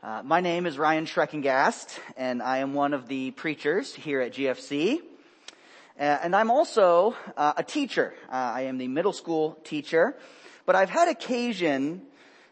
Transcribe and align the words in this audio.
Uh, 0.00 0.22
my 0.24 0.40
name 0.40 0.64
is 0.64 0.78
Ryan 0.78 1.06
Schreckengast, 1.06 1.98
and 2.16 2.40
I 2.40 2.58
am 2.58 2.72
one 2.72 2.94
of 2.94 3.08
the 3.08 3.32
preachers 3.32 3.92
here 3.92 4.20
at 4.20 4.32
GFC. 4.32 5.00
Uh, 5.00 5.00
and 5.98 6.36
I'm 6.36 6.52
also 6.52 7.16
uh, 7.36 7.54
a 7.56 7.64
teacher. 7.64 8.14
Uh, 8.30 8.34
I 8.34 8.60
am 8.62 8.78
the 8.78 8.86
middle 8.86 9.12
school 9.12 9.58
teacher, 9.64 10.16
but 10.66 10.76
I've 10.76 10.88
had 10.88 11.08
occasion 11.08 12.02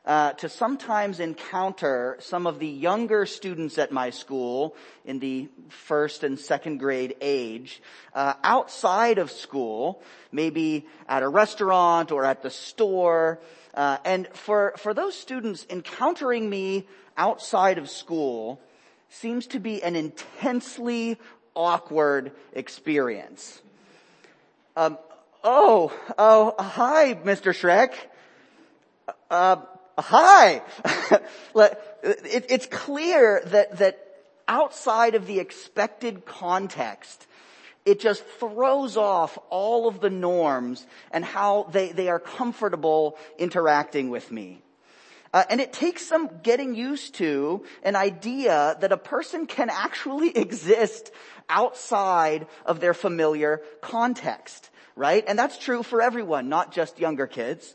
uh, 0.05 0.33
to 0.33 0.49
sometimes 0.49 1.21
encounter 1.21 2.17
some 2.19 2.49
of 2.49 2.59
the 2.59 2.67
younger 2.67 3.27
students 3.27 3.79
at 3.79 3.93
my 3.93 4.11
school 4.11 4.75
in 5.05 5.21
the 5.21 5.49
first 5.69 6.25
and 6.25 6.41
second 6.41 6.79
grade 6.79 7.15
age 7.21 7.81
uh, 8.13 8.35
outside 8.43 9.19
of 9.19 9.31
school, 9.31 10.03
maybe 10.33 10.85
at 11.09 11.23
a 11.23 11.29
restaurant 11.29 12.11
or 12.11 12.25
at 12.25 12.43
the 12.43 12.51
store. 12.51 13.41
And 13.77 14.29
for 14.29 14.75
for 14.79 14.95
those 14.95 15.15
students 15.15 15.67
encountering 15.69 16.49
me 16.49 16.87
outside 17.17 17.79
of 17.79 17.89
school 17.89 18.61
seems 19.09 19.47
to 19.49 19.61
be 19.61 19.83
an 19.83 19.97
intensely 19.97 21.19
awkward 21.55 22.33
experience. 22.53 23.63
Um, 24.77 24.99
oh, 25.43 25.93
oh, 26.19 26.55
hi, 26.59 27.15
Mr. 27.15 27.53
Shrek. 27.53 27.95
Uh, 29.31 29.57
hi. 29.99 30.63
it, 31.55 32.47
it's 32.51 32.67
clear 32.67 33.43
that, 33.47 33.79
that 33.79 33.99
outside 34.47 35.15
of 35.15 35.27
the 35.27 35.41
expected 35.41 36.27
context, 36.27 37.27
it 37.87 38.01
just 38.01 38.25
throws 38.41 38.97
off 38.97 39.39
all 39.49 39.87
of 39.87 40.01
the 40.01 40.11
norms 40.11 40.85
and 41.13 41.25
how 41.25 41.69
they, 41.71 41.93
they 41.93 42.09
are 42.09 42.19
comfortable 42.19 43.17
interacting 43.39 44.11
with 44.11 44.31
me. 44.31 44.61
Uh, 45.33 45.45
and 45.51 45.61
it 45.61 45.73
takes 45.73 46.05
some 46.05 46.29
getting 46.43 46.75
used 46.75 47.15
to 47.15 47.65
an 47.83 47.95
idea 47.95 48.77
that 48.81 48.93
a 48.93 48.97
person 48.97 49.47
can 49.47 49.71
actually 49.71 50.31
exist 50.37 51.13
outside 51.49 52.47
of 52.65 52.81
their 52.81 52.95
familiar 52.95 53.63
context, 53.81 54.69
right? 54.97 55.25
And 55.29 55.39
that's 55.39 55.57
true 55.57 55.83
for 55.83 56.03
everyone, 56.03 56.49
not 56.49 56.73
just 56.73 56.99
younger 56.99 57.29
kids. 57.29 57.75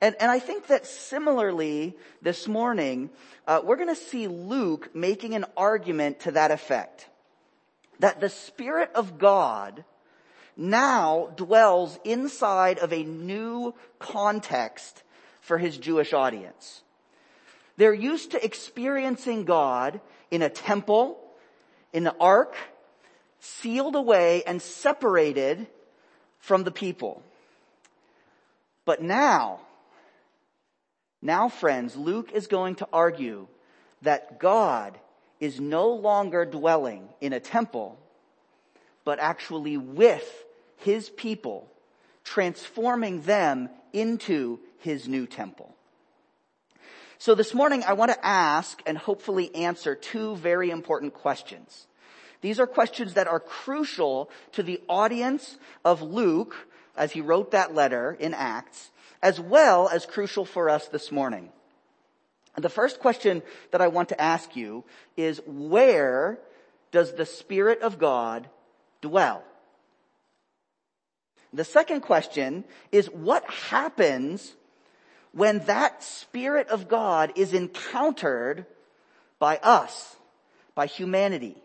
And, 0.00 0.16
and 0.20 0.30
I 0.30 0.38
think 0.38 0.68
that 0.68 0.86
similarly 0.86 1.96
this 2.22 2.48
morning, 2.48 3.10
uh, 3.46 3.60
we're 3.62 3.76
going 3.76 3.94
to 3.94 3.94
see 3.94 4.26
Luke 4.26 4.94
making 4.94 5.34
an 5.34 5.44
argument 5.56 6.20
to 6.20 6.32
that 6.32 6.50
effect. 6.50 7.08
That 8.00 8.20
the 8.20 8.28
Spirit 8.28 8.90
of 8.94 9.18
God 9.18 9.84
now 10.56 11.32
dwells 11.36 11.98
inside 12.04 12.78
of 12.78 12.92
a 12.92 13.02
new 13.02 13.74
context 13.98 15.02
for 15.40 15.58
his 15.58 15.76
Jewish 15.76 16.12
audience. 16.12 16.82
They're 17.76 17.94
used 17.94 18.30
to 18.32 18.44
experiencing 18.44 19.44
God 19.44 20.00
in 20.30 20.42
a 20.42 20.48
temple, 20.48 21.18
in 21.92 22.04
the 22.04 22.14
ark, 22.20 22.54
sealed 23.40 23.94
away 23.94 24.42
and 24.44 24.62
separated 24.62 25.66
from 26.38 26.64
the 26.64 26.70
people. 26.70 27.22
But 28.84 29.02
now, 29.02 29.60
now 31.20 31.48
friends, 31.48 31.96
Luke 31.96 32.32
is 32.32 32.46
going 32.46 32.76
to 32.76 32.88
argue 32.92 33.48
that 34.02 34.38
God 34.38 34.98
is 35.44 35.60
no 35.60 35.90
longer 35.90 36.46
dwelling 36.46 37.06
in 37.20 37.34
a 37.34 37.38
temple, 37.38 37.98
but 39.04 39.18
actually 39.18 39.76
with 39.76 40.26
his 40.78 41.10
people, 41.10 41.70
transforming 42.24 43.20
them 43.20 43.68
into 43.92 44.58
his 44.78 45.06
new 45.06 45.26
temple. 45.26 45.76
So 47.18 47.34
this 47.34 47.52
morning 47.52 47.84
I 47.86 47.92
want 47.92 48.10
to 48.10 48.26
ask 48.26 48.82
and 48.86 48.96
hopefully 48.96 49.54
answer 49.54 49.94
two 49.94 50.34
very 50.36 50.70
important 50.70 51.12
questions. 51.12 51.88
These 52.40 52.58
are 52.58 52.66
questions 52.66 53.12
that 53.12 53.28
are 53.28 53.38
crucial 53.38 54.30
to 54.52 54.62
the 54.62 54.80
audience 54.88 55.58
of 55.84 56.00
Luke 56.00 56.56
as 56.96 57.12
he 57.12 57.20
wrote 57.20 57.50
that 57.50 57.74
letter 57.74 58.16
in 58.18 58.32
Acts, 58.32 58.90
as 59.22 59.38
well 59.38 59.90
as 59.90 60.06
crucial 60.06 60.46
for 60.46 60.70
us 60.70 60.88
this 60.88 61.12
morning. 61.12 61.50
The 62.56 62.68
first 62.68 63.00
question 63.00 63.42
that 63.72 63.80
I 63.80 63.88
want 63.88 64.10
to 64.10 64.20
ask 64.20 64.54
you 64.54 64.84
is 65.16 65.40
where 65.46 66.38
does 66.92 67.12
the 67.14 67.26
Spirit 67.26 67.80
of 67.82 67.98
God 67.98 68.48
dwell? 69.00 69.42
The 71.52 71.64
second 71.64 72.00
question 72.00 72.64
is 72.92 73.06
what 73.06 73.44
happens 73.48 74.54
when 75.32 75.60
that 75.66 76.02
Spirit 76.02 76.68
of 76.68 76.88
God 76.88 77.32
is 77.36 77.54
encountered 77.54 78.66
by 79.38 79.56
us, 79.58 80.16
by 80.74 80.86
humanity. 80.86 81.56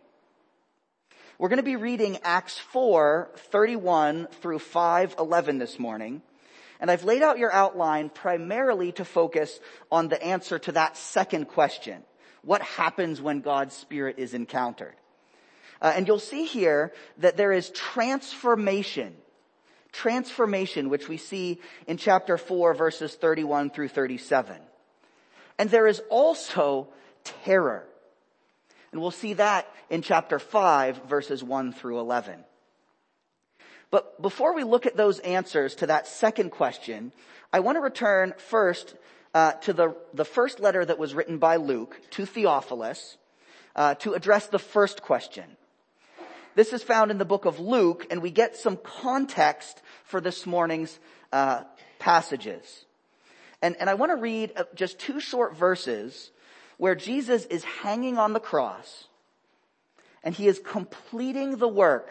We're 1.38 1.50
going 1.50 1.58
to 1.58 1.64
be 1.64 1.76
reading 1.76 2.18
Acts 2.24 2.58
4, 2.58 3.30
31 3.36 4.28
through 4.42 4.60
5, 4.60 5.16
11 5.18 5.58
this 5.60 5.80
morning. 5.80 6.22
And 6.80 6.90
I've 6.90 7.04
laid 7.04 7.22
out 7.22 7.38
your 7.38 7.52
outline 7.52 8.10
primarily 8.10 8.92
to 8.94 9.06
focus 9.06 9.60
on 9.92 10.08
the 10.08 10.22
answer 10.24 10.60
to 10.60 10.72
that 10.74 10.98
second 10.98 11.46
question. 11.50 12.04
What 12.42 12.62
happens 12.62 13.22
when 13.22 13.42
God's 13.42 13.76
Spirit 13.76 14.16
is 14.18 14.34
encountered? 14.34 14.96
Uh, 15.82 15.94
and 15.96 16.08
you'll 16.08 16.20
see 16.20 16.46
here 16.46 16.94
that 17.18 17.38
there 17.38 17.52
is 17.52 17.70
transformation 17.72 19.16
transformation, 19.92 20.90
which 20.90 21.08
we 21.08 21.18
see 21.18 21.60
in 21.88 21.98
chapter 21.98 22.38
4 22.38 22.74
verses 22.74 23.16
31 23.16 23.72
through 23.72 23.90
37. 23.90 24.56
And 25.58 25.70
there 25.70 25.88
is 25.88 26.02
also 26.10 26.90
terror. 27.24 27.86
And 28.92 29.02
we'll 29.02 29.12
see 29.12 29.34
that 29.34 29.68
in 29.90 30.02
chapter 30.02 30.40
5 30.40 31.06
verses 31.06 31.44
1 31.44 31.74
through 31.74 32.00
11. 32.00 32.44
But 33.92 34.22
before 34.22 34.54
we 34.54 34.64
look 34.64 34.86
at 34.86 34.98
those 34.98 35.20
answers 35.20 35.76
to 35.76 35.88
that 35.88 36.08
second 36.08 36.52
question, 36.52 37.12
I 37.52 37.60
want 37.60 37.78
to 37.78 37.82
return 37.82 38.34
first 38.38 38.96
uh, 39.34 39.54
to 39.54 39.74
the, 39.74 39.96
the 40.14 40.26
first 40.26 40.60
letter 40.60 40.84
that 40.86 41.00
was 41.00 41.14
written 41.14 41.38
by 41.38 41.56
Luke 41.56 42.00
to 42.12 42.26
Theophilus 42.26 43.18
uh, 43.76 43.96
to 43.96 44.14
address 44.14 44.48
the 44.48 44.60
first 44.60 45.02
question. 45.02 45.46
This 46.56 46.74
is 46.74 46.84
found 46.84 47.12
in 47.12 47.18
the 47.18 47.26
book 47.26 47.46
of 47.46 47.60
Luke, 47.60 48.06
and 48.12 48.22
we 48.22 48.32
get 48.32 48.56
some 48.56 48.78
context 48.78 49.82
for 50.04 50.20
this 50.20 50.46
morning's 50.46 51.00
uh, 51.32 51.62
passages. 52.00 52.86
And, 53.62 53.76
and 53.80 53.90
I 53.90 53.94
want 53.94 54.12
to 54.12 54.16
read 54.16 54.54
uh, 54.56 54.64
just 54.76 55.00
two 55.00 55.20
short 55.20 55.56
verses 55.56 56.32
where 56.78 56.96
Jesus 56.96 57.46
is 57.46 57.64
hanging 57.64 58.18
on 58.18 58.34
the 58.34 58.40
cross, 58.40 59.06
and 60.24 60.34
he 60.36 60.48
is 60.48 60.60
completing 60.60 61.58
the 61.58 61.68
work 61.68 62.10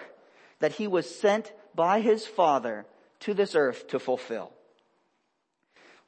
that 0.61 0.73
he 0.73 0.87
was 0.87 1.13
sent 1.13 1.53
by 1.79 2.01
his 2.01 2.27
Father 2.27 2.85
to 3.21 3.33
this 3.33 3.55
earth 3.55 3.87
to 3.87 4.01
fulfill. 4.01 4.53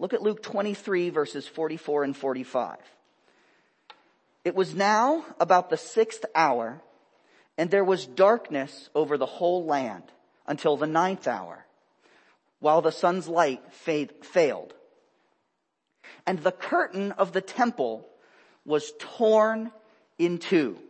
Look 0.00 0.12
at 0.12 0.20
Luke 0.20 0.42
23 0.42 1.10
verses 1.10 1.46
44 1.46 2.02
and 2.02 2.16
45. 2.16 2.76
It 4.44 4.56
was 4.56 4.74
now 4.74 5.24
about 5.38 5.70
the 5.70 5.76
sixth 5.76 6.24
hour 6.34 6.82
and 7.56 7.70
there 7.70 7.84
was 7.84 8.04
darkness 8.04 8.90
over 8.96 9.16
the 9.16 9.26
whole 9.26 9.64
land 9.64 10.02
until 10.44 10.76
the 10.76 10.88
ninth 10.88 11.28
hour, 11.28 11.64
while 12.58 12.82
the 12.82 12.90
sun's 12.90 13.28
light 13.28 13.62
failed. 13.72 14.74
And 16.26 16.40
the 16.40 16.50
curtain 16.50 17.12
of 17.12 17.30
the 17.30 17.40
temple 17.40 18.08
was 18.64 18.92
torn 18.98 19.70
in 20.18 20.38
two. 20.38 20.80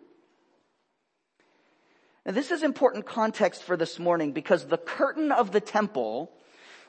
Now 2.27 2.33
this 2.33 2.51
is 2.51 2.63
important 2.63 3.07
context 3.07 3.63
for 3.63 3.77
this 3.77 3.99
morning 3.99 4.33
because 4.33 4.67
the 4.67 4.79
curtain 4.79 5.33
of 5.33 5.53
the 5.53 5.61
temple 5.61 6.31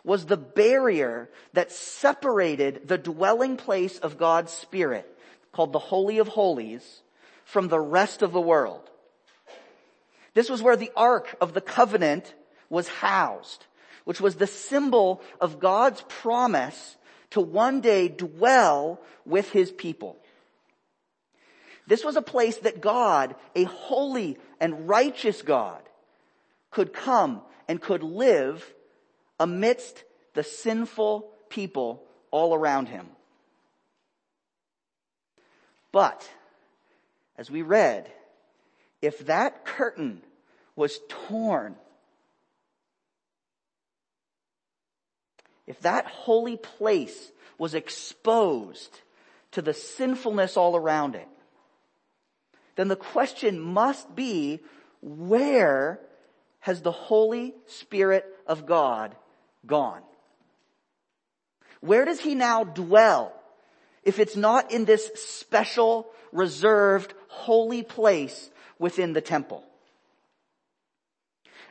was 0.04 0.26
the 0.26 0.38
barrier 0.38 1.30
that 1.54 1.72
separated 1.72 2.88
the 2.88 2.98
dwelling 2.98 3.56
place 3.56 3.98
of 4.00 4.18
God's 4.18 4.52
Spirit, 4.52 5.08
called 5.52 5.74
the 5.74 5.80
Holy 5.80 6.18
of 6.18 6.28
Holies, 6.28 7.02
from 7.46 7.68
the 7.68 7.80
rest 7.80 8.22
of 8.22 8.32
the 8.32 8.42
world. 8.42 8.90
This 10.34 10.50
was 10.50 10.62
where 10.62 10.78
the 10.78 10.92
Ark 10.96 11.36
of 11.40 11.54
the 11.54 11.62
Covenant 11.62 12.34
was 12.70 12.88
housed, 12.88 13.66
which 14.06 14.22
was 14.22 14.36
the 14.36 14.48
symbol 14.48 15.22
of 15.40 15.60
God's 15.60 16.04
promise 16.08 16.98
to 17.32 17.42
one 17.42 17.82
day 17.82 18.08
dwell 18.08 19.00
with 19.26 19.52
his 19.52 19.72
people. 19.72 20.18
This 21.88 22.04
was 22.04 22.16
a 22.16 22.22
place 22.22 22.58
that 22.60 22.82
God, 22.82 23.36
a 23.56 23.64
holy 23.66 24.38
and 24.62 24.88
righteous 24.88 25.42
God, 25.42 25.82
could 26.70 26.94
come 26.94 27.42
and 27.68 27.82
could 27.82 28.04
live 28.04 28.64
amidst 29.40 30.04
the 30.36 30.44
sinful 30.44 31.30
people 31.50 32.04
all 32.30 32.54
around 32.54 32.88
him. 32.88 33.08
But, 35.92 36.30
as 37.38 37.50
we 37.52 37.64
read, 37.64 38.10
if 39.02 39.26
that 39.26 39.66
curtain 39.66 40.22
was 40.76 41.00
torn, 41.28 41.76
if 45.66 45.82
that 45.82 46.06
holy 46.06 46.56
place 46.56 47.32
was 47.58 47.74
exposed 47.74 49.02
to 49.52 49.62
the 49.62 49.74
sinfulness 49.74 50.56
all 50.56 50.76
around 50.76 51.16
it, 51.16 51.28
then 52.76 52.88
the 52.88 52.96
question 52.96 53.60
must 53.60 54.16
be, 54.16 54.60
where 55.02 56.00
has 56.60 56.82
the 56.82 56.92
Holy 56.92 57.54
Spirit 57.68 58.26
of 58.48 58.66
God 58.66 59.16
gone? 59.66 60.02
Where 61.82 62.06
does 62.06 62.20
he 62.20 62.36
now 62.36 62.64
dwell 62.64 63.34
if 64.04 64.20
it's 64.20 64.36
not 64.36 64.72
in 64.72 64.86
this 64.86 65.10
special, 65.16 66.08
reserved, 66.32 67.14
holy 67.28 67.84
place 67.84 68.50
within 68.80 69.14
the 69.14 69.22
temple? 69.22 69.64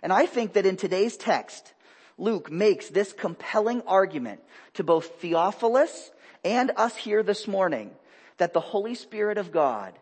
And 0.03 0.13
I 0.13 0.27
think 0.27 0.55
that 0.55 0.67
in 0.67 0.77
today's 0.77 1.17
text, 1.17 1.73
Luke 2.19 2.51
makes 2.51 2.89
this 2.89 3.13
compelling 3.13 3.83
argument 3.87 4.41
to 4.75 4.85
both 4.85 5.21
Theophilus 5.21 6.11
and 6.45 6.73
us 6.77 6.97
here 6.97 7.23
this 7.23 7.47
morning 7.47 7.91
that 8.39 8.53
the 8.53 8.61
Holy 8.61 8.95
Spirit 8.95 9.39
of 9.39 9.53
God 9.53 9.95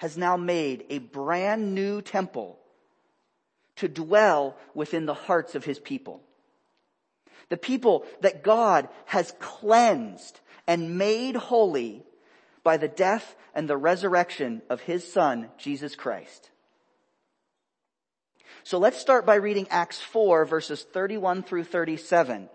has 0.00 0.16
now 0.16 0.34
made 0.34 0.82
a 0.88 0.96
brand 0.98 1.74
new 1.74 2.00
temple 2.00 2.58
to 3.76 3.86
dwell 3.86 4.56
within 4.72 5.04
the 5.04 5.12
hearts 5.12 5.54
of 5.54 5.62
his 5.62 5.78
people. 5.78 6.22
The 7.50 7.58
people 7.58 8.06
that 8.22 8.42
God 8.42 8.88
has 9.04 9.34
cleansed 9.40 10.40
and 10.66 10.96
made 10.96 11.36
holy 11.36 12.02
by 12.64 12.78
the 12.78 12.88
death 12.88 13.36
and 13.54 13.68
the 13.68 13.76
resurrection 13.76 14.62
of 14.70 14.80
his 14.80 15.06
son, 15.12 15.50
Jesus 15.58 15.94
Christ. 15.94 16.48
So 18.62 18.78
let's 18.78 18.98
start 18.98 19.26
by 19.26 19.34
reading 19.34 19.66
Acts 19.68 20.00
4 20.00 20.46
verses 20.46 20.82
31 20.82 21.42
through 21.42 21.64
37. 21.64 22.48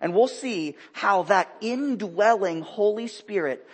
And 0.00 0.12
we'll 0.12 0.26
see 0.26 0.74
how 0.92 1.22
that 1.24 1.54
indwelling 1.60 2.62
Holy 2.62 3.06
Spirit 3.06 3.64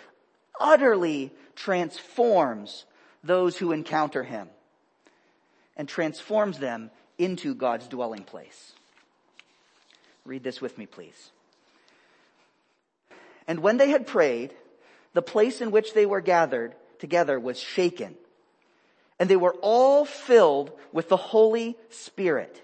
utterly 0.59 1.33
transforms 1.55 2.85
those 3.27 3.57
who 3.57 3.71
encounter 3.71 4.23
him 4.23 4.49
and 5.75 5.87
transforms 5.87 6.57
them 6.57 6.89
into 7.17 7.53
God's 7.53 7.87
dwelling 7.87 8.23
place. 8.23 8.73
Read 10.25 10.43
this 10.43 10.59
with 10.59 10.77
me, 10.77 10.85
please. 10.85 11.31
And 13.47 13.59
when 13.59 13.77
they 13.77 13.89
had 13.89 14.07
prayed, 14.07 14.53
the 15.13 15.21
place 15.21 15.61
in 15.61 15.71
which 15.71 15.93
they 15.93 16.05
were 16.05 16.21
gathered 16.21 16.75
together 16.99 17.39
was 17.39 17.59
shaken 17.59 18.15
and 19.19 19.29
they 19.29 19.35
were 19.35 19.55
all 19.61 20.05
filled 20.05 20.71
with 20.91 21.09
the 21.09 21.17
Holy 21.17 21.75
Spirit 21.89 22.61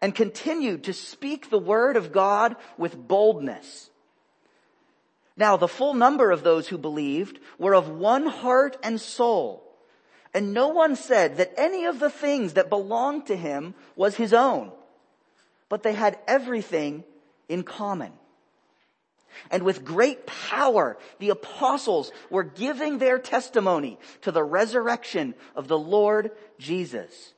and 0.00 0.14
continued 0.14 0.84
to 0.84 0.92
speak 0.92 1.48
the 1.48 1.58
word 1.58 1.96
of 1.96 2.12
God 2.12 2.56
with 2.76 2.96
boldness. 2.96 3.90
Now 5.36 5.56
the 5.56 5.68
full 5.68 5.94
number 5.94 6.30
of 6.30 6.42
those 6.42 6.68
who 6.68 6.78
believed 6.78 7.38
were 7.58 7.74
of 7.74 7.88
one 7.88 8.26
heart 8.26 8.76
and 8.82 9.00
soul. 9.00 9.62
And 10.36 10.52
no 10.52 10.68
one 10.68 10.96
said 10.96 11.38
that 11.38 11.54
any 11.56 11.86
of 11.86 11.98
the 11.98 12.10
things 12.10 12.52
that 12.52 12.68
belonged 12.68 13.28
to 13.28 13.36
him 13.36 13.74
was 13.96 14.16
his 14.16 14.34
own, 14.34 14.70
but 15.70 15.82
they 15.82 15.94
had 15.94 16.18
everything 16.28 17.04
in 17.48 17.62
common. 17.62 18.12
And 19.50 19.62
with 19.62 19.82
great 19.82 20.26
power, 20.26 20.98
the 21.20 21.30
apostles 21.30 22.12
were 22.28 22.42
giving 22.44 22.98
their 22.98 23.18
testimony 23.18 23.98
to 24.20 24.30
the 24.30 24.44
resurrection 24.44 25.34
of 25.54 25.68
the 25.68 25.78
Lord 25.78 26.32
Jesus. 26.58 27.32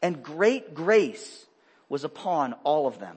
And 0.00 0.22
great 0.22 0.74
grace 0.74 1.44
was 1.88 2.04
upon 2.04 2.52
all 2.62 2.86
of 2.86 3.00
them. 3.00 3.16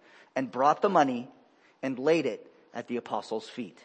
and 0.35 0.51
brought 0.51 0.81
the 0.81 0.89
money 0.89 1.29
and 1.81 1.97
laid 1.99 2.25
it 2.25 2.45
at 2.73 2.87
the 2.87 2.97
apostles' 2.97 3.49
feet. 3.49 3.77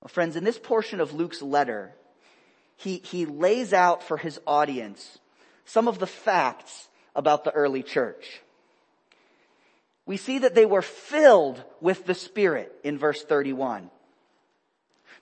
Well, 0.00 0.08
friends, 0.08 0.36
in 0.36 0.44
this 0.44 0.58
portion 0.58 1.00
of 1.00 1.14
Luke's 1.14 1.42
letter, 1.42 1.92
he, 2.76 2.98
he 2.98 3.26
lays 3.26 3.72
out 3.72 4.02
for 4.02 4.16
his 4.16 4.40
audience 4.46 5.18
some 5.64 5.88
of 5.88 5.98
the 5.98 6.06
facts 6.06 6.88
about 7.14 7.44
the 7.44 7.52
early 7.52 7.82
church 7.82 8.42
we 10.06 10.16
see 10.16 10.38
that 10.38 10.54
they 10.54 10.66
were 10.66 10.82
filled 10.82 11.62
with 11.80 12.04
the 12.04 12.14
Spirit 12.14 12.72
in 12.82 12.98
verse 12.98 13.22
31. 13.22 13.90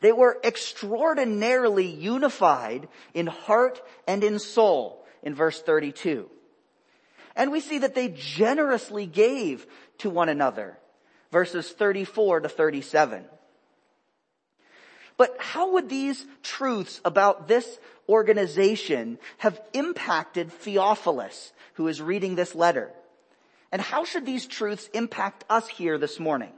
They 0.00 0.12
were 0.12 0.40
extraordinarily 0.42 1.86
unified 1.86 2.88
in 3.14 3.28
heart 3.28 3.80
and 4.08 4.24
in 4.24 4.40
soul 4.40 5.04
in 5.22 5.34
verse 5.34 5.62
32. 5.62 6.28
And 7.36 7.50
we 7.50 7.60
see 7.60 7.78
that 7.78 7.94
they 7.94 8.08
generously 8.08 9.06
gave 9.06 9.66
to 9.98 10.10
one 10.10 10.28
another, 10.28 10.78
verses 11.30 11.70
34 11.70 12.40
to 12.40 12.48
37. 12.48 13.24
But 15.16 15.36
how 15.38 15.72
would 15.72 15.88
these 15.88 16.24
truths 16.42 17.00
about 17.04 17.48
this 17.48 17.78
organization 18.08 19.18
have 19.38 19.60
impacted 19.72 20.52
Theophilus, 20.52 21.52
who 21.74 21.88
is 21.88 22.02
reading 22.02 22.34
this 22.34 22.54
letter? 22.54 22.90
And 23.70 23.80
how 23.80 24.04
should 24.04 24.26
these 24.26 24.46
truths 24.46 24.88
impact 24.92 25.44
us 25.48 25.68
here 25.68 25.96
this 25.98 26.20
morning? 26.20 26.52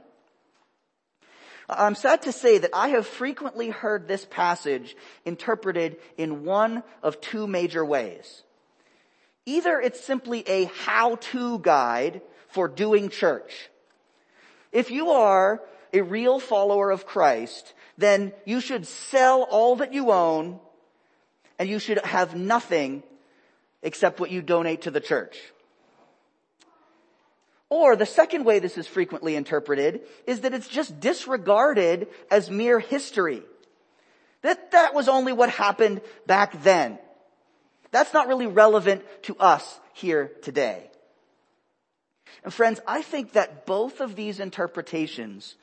I'm 1.67 1.95
sad 1.95 2.23
to 2.23 2.31
say 2.31 2.59
that 2.59 2.71
I 2.73 2.89
have 2.89 3.07
frequently 3.07 3.69
heard 3.69 4.07
this 4.07 4.25
passage 4.25 4.95
interpreted 5.23 5.97
in 6.17 6.43
one 6.43 6.83
of 7.01 7.21
two 7.21 7.47
major 7.47 7.83
ways. 7.83 8.43
Either 9.45 9.79
it's 9.79 10.03
simply 10.03 10.43
a 10.47 10.65
how-to 10.65 11.59
guide 11.59 12.21
for 12.47 12.67
doing 12.67 13.09
church. 13.09 13.69
If 14.71 14.91
you 14.91 15.11
are 15.11 15.61
a 15.93 16.01
real 16.01 16.39
follower 16.39 16.91
of 16.91 17.05
Christ, 17.05 17.73
then 17.97 18.33
you 18.45 18.59
should 18.59 18.87
sell 18.87 19.43
all 19.43 19.77
that 19.77 19.93
you 19.93 20.11
own 20.11 20.59
and 21.57 21.69
you 21.69 21.79
should 21.79 21.99
have 21.99 22.35
nothing 22.35 23.03
except 23.81 24.19
what 24.19 24.31
you 24.31 24.41
donate 24.41 24.81
to 24.83 24.91
the 24.91 24.99
church. 24.99 25.37
Or 27.69 27.95
the 27.95 28.05
second 28.05 28.45
way 28.45 28.59
this 28.59 28.77
is 28.77 28.87
frequently 28.87 29.35
interpreted 29.35 30.01
is 30.27 30.41
that 30.41 30.53
it's 30.53 30.67
just 30.67 30.99
disregarded 30.99 32.07
as 32.29 32.49
mere 32.49 32.79
history. 32.79 33.43
That 34.41 34.71
that 34.71 34.93
was 34.93 35.07
only 35.07 35.33
what 35.33 35.49
happened 35.49 36.01
back 36.27 36.61
then. 36.63 36.99
That's 37.95 38.13
not 38.13 38.27
really 38.27 38.45
relevant 38.45 39.05
to 39.23 39.37
us 39.37 39.79
here 39.93 40.29
today. 40.41 40.89
And 42.43 42.53
friends, 42.53 42.81
I 42.85 43.01
think 43.01 43.31
that 43.31 43.65
both 43.65 44.01
of 44.01 44.17
these 44.17 44.41
interpretations 44.41 45.55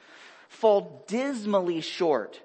fall 0.49 1.05
dismally 1.07 1.83
short 1.83 2.41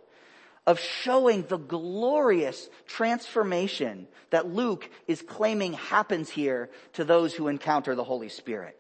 of 0.66 0.78
showing 0.82 1.44
the 1.44 1.58
glorious 1.58 2.70
transformation 2.86 4.10
that 4.32 4.54
Luke 4.54 4.90
is 5.08 5.22
claiming 5.22 5.72
happens 5.72 6.30
here 6.30 6.70
to 6.92 7.06
those 7.06 7.34
who 7.34 7.48
encounter 7.48 7.96
the 7.96 8.04
Holy 8.04 8.28
Spirit. 8.28 8.78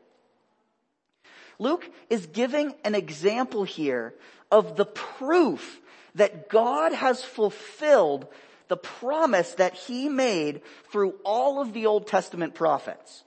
Luke 1.58 1.90
is 2.10 2.26
giving 2.26 2.76
an 2.84 2.96
example 2.96 3.64
here 3.64 4.14
of 4.52 4.76
the 4.76 4.86
proof 4.86 5.80
that 6.16 6.50
God 6.50 6.92
has 6.92 7.24
fulfilled 7.24 8.28
the 8.68 8.78
promise 8.78 9.54
that 9.56 9.74
he 9.74 10.10
made 10.10 10.62
through 10.92 11.16
all 11.24 11.62
of 11.62 11.74
the 11.74 11.86
Old 11.86 12.08
Testament 12.08 12.56
prophets. 12.56 13.24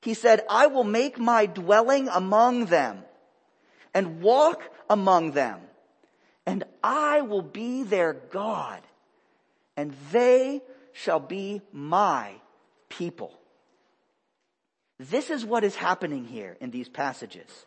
He 0.00 0.14
said, 0.14 0.42
I 0.50 0.66
will 0.66 0.84
make 0.84 1.18
my 1.18 1.46
dwelling 1.46 2.08
among 2.08 2.66
them 2.66 3.04
and 3.94 4.20
walk 4.20 4.62
among 4.90 5.32
them 5.32 5.60
and 6.44 6.64
I 6.82 7.20
will 7.20 7.42
be 7.42 7.84
their 7.84 8.12
God 8.12 8.80
and 9.76 9.94
they 10.10 10.62
shall 10.92 11.20
be 11.20 11.62
my 11.72 12.34
people. 12.88 13.38
This 14.98 15.30
is 15.30 15.44
what 15.44 15.64
is 15.64 15.74
happening 15.74 16.24
here 16.24 16.56
in 16.60 16.70
these 16.70 16.88
passages. 16.88 17.66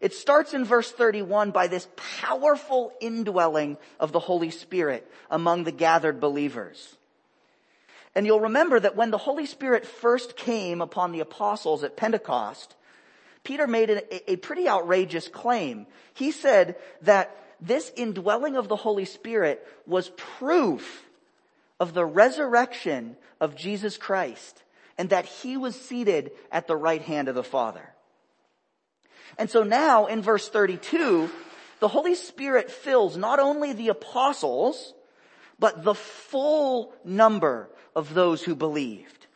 It 0.00 0.14
starts 0.14 0.54
in 0.54 0.64
verse 0.64 0.90
31 0.90 1.50
by 1.50 1.66
this 1.68 1.88
powerful 2.20 2.92
indwelling 3.00 3.78
of 3.98 4.12
the 4.12 4.20
Holy 4.20 4.50
Spirit 4.50 5.10
among 5.30 5.64
the 5.64 5.72
gathered 5.72 6.20
believers. 6.20 6.96
And 8.14 8.26
you'll 8.26 8.40
remember 8.40 8.80
that 8.80 8.96
when 8.96 9.10
the 9.10 9.18
Holy 9.18 9.46
Spirit 9.46 9.86
first 9.86 10.36
came 10.36 10.80
upon 10.80 11.12
the 11.12 11.20
apostles 11.20 11.84
at 11.84 11.96
Pentecost, 11.96 12.74
Peter 13.44 13.66
made 13.66 13.90
a, 13.90 14.32
a 14.32 14.36
pretty 14.36 14.68
outrageous 14.68 15.28
claim. 15.28 15.86
He 16.14 16.30
said 16.30 16.76
that 17.02 17.36
this 17.60 17.92
indwelling 17.96 18.56
of 18.56 18.68
the 18.68 18.76
Holy 18.76 19.04
Spirit 19.04 19.66
was 19.86 20.10
proof 20.16 21.06
of 21.78 21.94
the 21.94 22.04
resurrection 22.04 23.16
of 23.40 23.56
Jesus 23.56 23.96
Christ 23.96 24.62
and 24.98 25.10
that 25.10 25.26
he 25.26 25.56
was 25.56 25.78
seated 25.78 26.32
at 26.50 26.66
the 26.66 26.76
right 26.76 27.02
hand 27.02 27.28
of 27.28 27.34
the 27.34 27.44
Father. 27.44 27.92
And 29.38 29.50
so 29.50 29.62
now 29.62 30.06
in 30.06 30.22
verse 30.22 30.48
32, 30.48 31.30
the 31.80 31.88
Holy 31.88 32.14
Spirit 32.14 32.70
fills 32.70 33.16
not 33.16 33.38
only 33.38 33.72
the 33.72 33.88
apostles, 33.88 34.94
but 35.58 35.84
the 35.84 35.94
full 35.94 36.92
number 37.04 37.68
of 37.94 38.14
those 38.14 38.42
who 38.42 38.54
believed. 38.54 39.26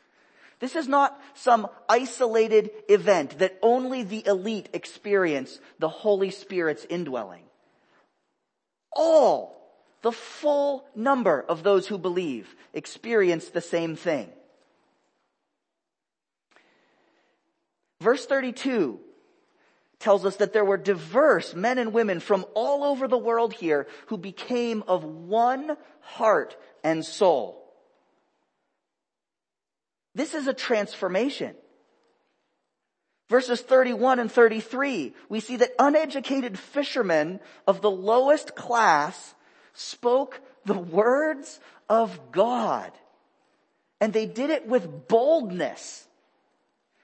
This 0.58 0.76
is 0.76 0.86
not 0.86 1.18
some 1.34 1.66
isolated 1.88 2.70
event 2.88 3.38
that 3.38 3.58
only 3.62 4.02
the 4.02 4.26
elite 4.26 4.68
experience 4.74 5.58
the 5.78 5.88
Holy 5.88 6.30
Spirit's 6.30 6.86
indwelling. 6.88 7.44
All, 8.92 9.56
the 10.02 10.12
full 10.12 10.84
number 10.94 11.42
of 11.48 11.62
those 11.62 11.86
who 11.86 11.96
believe 11.96 12.54
experience 12.74 13.48
the 13.48 13.60
same 13.60 13.96
thing. 13.96 14.30
Verse 18.00 18.26
32 18.26 18.98
tells 20.00 20.24
us 20.24 20.36
that 20.36 20.52
there 20.52 20.64
were 20.64 20.78
diverse 20.78 21.54
men 21.54 21.78
and 21.78 21.92
women 21.92 22.18
from 22.20 22.44
all 22.54 22.82
over 22.82 23.06
the 23.06 23.18
world 23.18 23.52
here 23.52 23.86
who 24.06 24.16
became 24.16 24.82
of 24.88 25.04
one 25.04 25.76
heart 26.00 26.56
and 26.82 27.04
soul. 27.04 27.62
This 30.14 30.34
is 30.34 30.48
a 30.48 30.54
transformation. 30.54 31.54
Verses 33.28 33.60
31 33.60 34.18
and 34.18 34.32
33, 34.32 35.14
we 35.28 35.38
see 35.38 35.56
that 35.56 35.74
uneducated 35.78 36.58
fishermen 36.58 37.38
of 37.64 37.80
the 37.80 37.90
lowest 37.90 38.56
class 38.56 39.34
spoke 39.72 40.40
the 40.64 40.74
words 40.74 41.60
of 41.88 42.32
God. 42.32 42.90
And 44.00 44.12
they 44.12 44.26
did 44.26 44.50
it 44.50 44.66
with 44.66 45.06
boldness. 45.06 46.08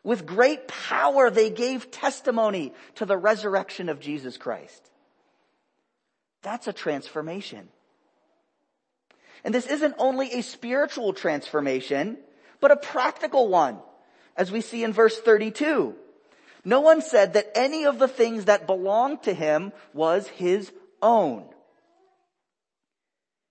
With 0.06 0.24
great 0.24 0.68
power, 0.68 1.30
they 1.30 1.50
gave 1.50 1.90
testimony 1.90 2.72
to 2.94 3.04
the 3.04 3.16
resurrection 3.16 3.88
of 3.88 3.98
Jesus 3.98 4.36
Christ. 4.36 4.88
That's 6.42 6.68
a 6.68 6.72
transformation. 6.72 7.66
And 9.42 9.52
this 9.52 9.66
isn't 9.66 9.96
only 9.98 10.32
a 10.32 10.44
spiritual 10.44 11.12
transformation, 11.12 12.18
but 12.60 12.70
a 12.70 12.76
practical 12.76 13.48
one, 13.48 13.80
as 14.36 14.52
we 14.52 14.60
see 14.60 14.84
in 14.84 14.92
verse 14.92 15.18
32. 15.20 15.96
No 16.64 16.80
one 16.80 17.02
said 17.02 17.32
that 17.32 17.50
any 17.56 17.84
of 17.84 17.98
the 17.98 18.06
things 18.06 18.44
that 18.44 18.68
belonged 18.68 19.24
to 19.24 19.34
him 19.34 19.72
was 19.92 20.28
his 20.28 20.70
own. 21.02 21.48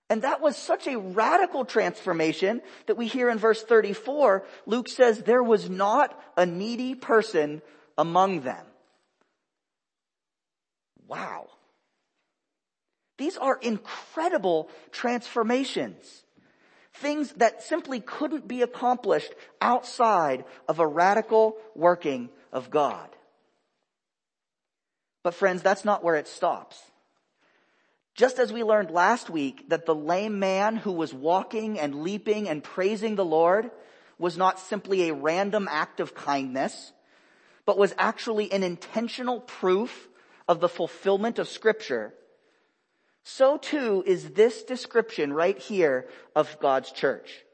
And 0.08 0.22
that 0.22 0.40
was 0.40 0.56
such 0.56 0.86
a 0.86 0.98
radical 0.98 1.64
transformation 1.64 2.62
that 2.86 2.96
we 2.96 3.08
hear 3.08 3.28
in 3.28 3.38
verse 3.38 3.62
34, 3.62 4.44
Luke 4.64 4.88
says 4.88 5.18
there 5.18 5.42
was 5.42 5.68
not 5.68 6.18
a 6.36 6.46
needy 6.46 6.94
person 6.94 7.60
among 7.98 8.42
them. 8.42 8.64
Wow. 11.08 11.48
These 13.18 13.36
are 13.36 13.58
incredible 13.60 14.68
transformations. 14.92 16.24
Things 16.94 17.32
that 17.34 17.62
simply 17.62 18.00
couldn't 18.00 18.46
be 18.46 18.62
accomplished 18.62 19.32
outside 19.60 20.44
of 20.68 20.78
a 20.78 20.86
radical 20.86 21.56
working 21.74 22.30
of 22.52 22.70
God. 22.70 23.08
But 25.24 25.34
friends, 25.34 25.62
that's 25.62 25.84
not 25.84 26.04
where 26.04 26.14
it 26.14 26.28
stops. 26.28 26.80
Just 28.16 28.38
as 28.38 28.50
we 28.52 28.64
learned 28.64 28.90
last 28.90 29.28
week 29.28 29.68
that 29.68 29.84
the 29.84 29.94
lame 29.94 30.38
man 30.38 30.76
who 30.76 30.92
was 30.92 31.12
walking 31.12 31.78
and 31.78 32.02
leaping 32.02 32.48
and 32.48 32.64
praising 32.64 33.14
the 33.14 33.24
Lord 33.24 33.70
was 34.18 34.38
not 34.38 34.58
simply 34.58 35.08
a 35.08 35.14
random 35.14 35.68
act 35.70 36.00
of 36.00 36.14
kindness, 36.14 36.92
but 37.66 37.76
was 37.76 37.94
actually 37.98 38.50
an 38.52 38.62
intentional 38.62 39.40
proof 39.40 40.08
of 40.48 40.60
the 40.60 40.68
fulfillment 40.68 41.38
of 41.38 41.48
scripture, 41.48 42.14
so 43.28 43.58
too 43.58 44.04
is 44.06 44.30
this 44.30 44.62
description 44.62 45.32
right 45.32 45.58
here 45.58 46.06
of 46.36 46.58
God's 46.60 46.92
church. 46.92 47.44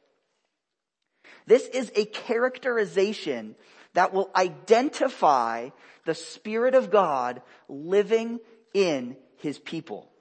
This 1.47 1.67
is 1.67 1.91
a 1.97 2.05
characterization 2.05 3.57
that 3.95 4.13
will 4.13 4.31
identify 4.37 5.71
the 6.05 6.15
Spirit 6.15 6.75
of 6.75 6.91
God 6.91 7.41
living 7.69 8.39
in 8.75 9.17
His 9.39 9.59
people. 9.59 10.12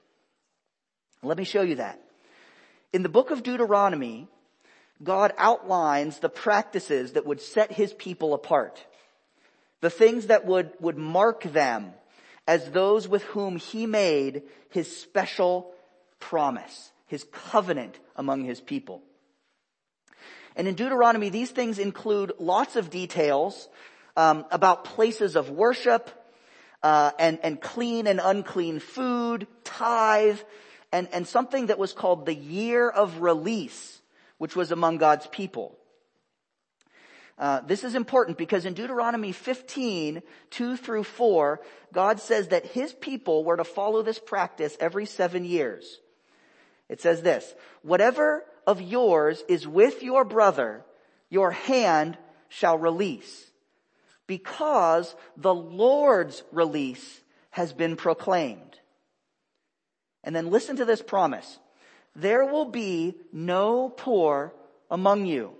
Let 1.23 1.37
me 1.37 1.43
show 1.43 1.61
you 1.61 1.75
that. 1.75 2.01
In 2.93 3.03
the 3.03 3.09
book 3.09 3.29
of 3.29 3.43
Deuteronomy, 3.43 4.27
God 5.03 5.33
outlines 5.37 6.19
the 6.19 6.29
practices 6.29 7.13
that 7.13 7.25
would 7.25 7.41
set 7.41 7.71
his 7.71 7.93
people 7.93 8.33
apart. 8.33 8.83
The 9.81 9.89
things 9.89 10.27
that 10.27 10.45
would, 10.45 10.71
would 10.79 10.97
mark 10.97 11.43
them 11.43 11.93
as 12.47 12.71
those 12.71 13.07
with 13.07 13.23
whom 13.23 13.57
he 13.57 13.85
made 13.85 14.43
his 14.69 14.95
special 14.95 15.71
promise, 16.19 16.91
his 17.07 17.23
covenant 17.31 17.99
among 18.15 18.43
his 18.43 18.59
people. 18.59 19.01
And 20.55 20.67
in 20.67 20.75
Deuteronomy, 20.75 21.29
these 21.29 21.51
things 21.51 21.79
include 21.79 22.33
lots 22.39 22.75
of 22.75 22.89
details 22.89 23.69
um, 24.17 24.45
about 24.51 24.85
places 24.85 25.35
of 25.35 25.49
worship 25.49 26.09
uh, 26.83 27.11
and, 27.19 27.39
and 27.43 27.61
clean 27.61 28.07
and 28.07 28.19
unclean 28.21 28.79
food, 28.79 29.47
tithe, 29.63 30.39
and, 30.91 31.07
and 31.13 31.27
something 31.27 31.67
that 31.67 31.79
was 31.79 31.93
called 31.93 32.25
the 32.25 32.35
year 32.35 32.89
of 32.89 33.21
release, 33.21 34.01
which 34.37 34.55
was 34.55 34.71
among 34.71 34.97
God's 34.97 35.27
people. 35.27 35.77
Uh, 37.37 37.61
this 37.61 37.83
is 37.83 37.95
important 37.95 38.37
because 38.37 38.65
in 38.65 38.73
Deuteronomy 38.73 39.31
15, 39.31 40.21
2 40.51 40.77
through 40.77 41.03
4, 41.03 41.59
God 41.91 42.19
says 42.19 42.49
that 42.49 42.67
his 42.67 42.93
people 42.93 43.43
were 43.43 43.57
to 43.57 43.63
follow 43.63 44.03
this 44.03 44.19
practice 44.19 44.77
every 44.79 45.05
seven 45.05 45.43
years. 45.43 45.99
It 46.87 47.01
says 47.01 47.21
this, 47.21 47.51
whatever 47.81 48.45
of 48.67 48.81
yours 48.81 49.43
is 49.47 49.67
with 49.67 50.03
your 50.03 50.25
brother, 50.25 50.85
your 51.29 51.51
hand 51.51 52.17
shall 52.49 52.77
release 52.77 53.49
because 54.27 55.15
the 55.35 55.53
Lord's 55.53 56.43
release 56.51 57.21
has 57.49 57.73
been 57.73 57.95
proclaimed. 57.95 58.80
And 60.23 60.35
then 60.35 60.49
listen 60.49 60.75
to 60.77 60.85
this 60.85 61.01
promise. 61.01 61.59
There 62.15 62.45
will 62.45 62.65
be 62.65 63.15
no 63.31 63.89
poor 63.89 64.53
among 64.89 65.25
you, 65.25 65.53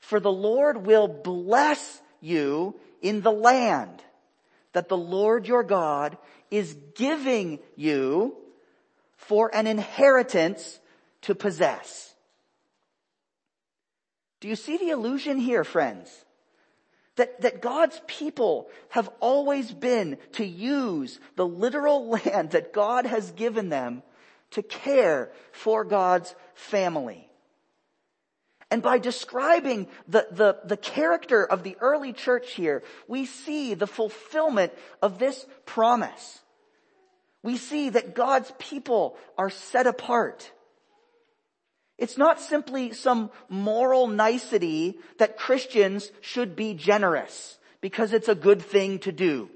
for 0.00 0.18
the 0.18 0.32
Lord 0.32 0.84
will 0.86 1.08
bless 1.08 2.00
you 2.20 2.74
in 3.00 3.20
the 3.20 3.32
land 3.32 4.02
that 4.72 4.88
the 4.88 4.96
Lord 4.96 5.46
your 5.46 5.62
God 5.62 6.16
is 6.50 6.76
giving 6.94 7.60
you 7.76 8.36
for 9.16 9.54
an 9.54 9.66
inheritance 9.66 10.80
to 11.22 11.34
possess. 11.34 12.14
Do 14.40 14.48
you 14.48 14.56
see 14.56 14.76
the 14.76 14.90
illusion 14.90 15.38
here, 15.38 15.62
friends? 15.62 16.10
That, 17.16 17.42
that 17.42 17.60
God's 17.60 18.00
people 18.06 18.70
have 18.88 19.10
always 19.20 19.70
been 19.70 20.16
to 20.32 20.46
use 20.46 21.20
the 21.36 21.46
literal 21.46 22.08
land 22.24 22.52
that 22.52 22.72
God 22.72 23.06
has 23.06 23.30
given 23.32 23.68
them 23.68 24.02
to 24.52 24.62
care 24.62 25.30
for 25.52 25.84
God's 25.84 26.34
family. 26.54 27.28
And 28.70 28.80
by 28.80 28.98
describing 28.98 29.86
the, 30.08 30.26
the, 30.30 30.56
the 30.64 30.78
character 30.78 31.44
of 31.44 31.62
the 31.62 31.76
early 31.80 32.14
church 32.14 32.52
here, 32.52 32.82
we 33.06 33.26
see 33.26 33.74
the 33.74 33.86
fulfillment 33.86 34.72
of 35.02 35.18
this 35.18 35.44
promise. 35.66 36.40
We 37.42 37.58
see 37.58 37.90
that 37.90 38.14
God's 38.14 38.50
people 38.58 39.18
are 39.36 39.50
set 39.50 39.86
apart. 39.86 40.50
It's 41.98 42.18
not 42.18 42.40
simply 42.40 42.92
some 42.92 43.30
moral 43.48 44.06
nicety 44.08 44.98
that 45.18 45.36
Christians 45.36 46.10
should 46.20 46.56
be 46.56 46.74
generous 46.74 47.58
because 47.80 48.12
it's 48.12 48.28
a 48.28 48.34
good 48.34 48.62
thing 48.62 48.98
to 49.00 49.12
do. 49.12 49.50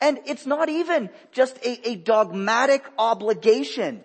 And 0.00 0.18
it's 0.26 0.46
not 0.46 0.68
even 0.68 1.08
just 1.32 1.56
a, 1.64 1.90
a, 1.90 1.96
dogmatic 1.96 2.84
obligation 2.98 4.04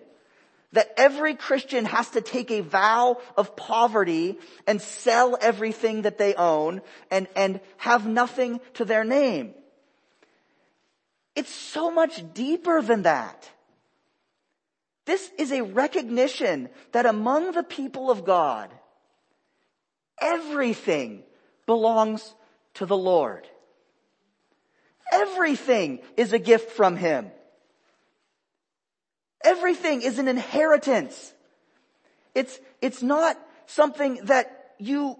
that 0.72 0.90
every 0.96 1.34
Christian 1.34 1.84
has 1.84 2.08
to 2.10 2.22
take 2.22 2.50
a 2.50 2.62
vow 2.62 3.18
of 3.36 3.56
poverty 3.56 4.38
and 4.66 4.80
sell 4.80 5.36
everything 5.38 6.02
that 6.02 6.16
they 6.16 6.34
own 6.34 6.80
and, 7.10 7.28
and 7.36 7.60
have 7.76 8.06
nothing 8.06 8.58
to 8.74 8.86
their 8.86 9.04
name. 9.04 9.52
It's 11.36 11.54
so 11.54 11.90
much 11.90 12.32
deeper 12.32 12.80
than 12.80 13.02
that. 13.02 13.50
This 15.04 15.30
is 15.38 15.52
a 15.52 15.62
recognition 15.62 16.68
that 16.92 17.06
among 17.06 17.52
the 17.52 17.62
people 17.64 18.10
of 18.10 18.24
God, 18.24 18.70
everything 20.20 21.24
belongs 21.66 22.34
to 22.74 22.86
the 22.86 22.96
Lord. 22.96 23.48
everything 25.12 26.00
is 26.16 26.32
a 26.32 26.38
gift 26.38 26.72
from 26.72 26.96
Him. 26.96 27.30
Everything 29.44 30.02
is 30.02 30.18
an 30.18 30.28
inheritance. 30.28 31.34
It's, 32.34 32.58
it's 32.80 33.02
not 33.02 33.38
something 33.66 34.20
that 34.24 34.74
you, 34.78 35.18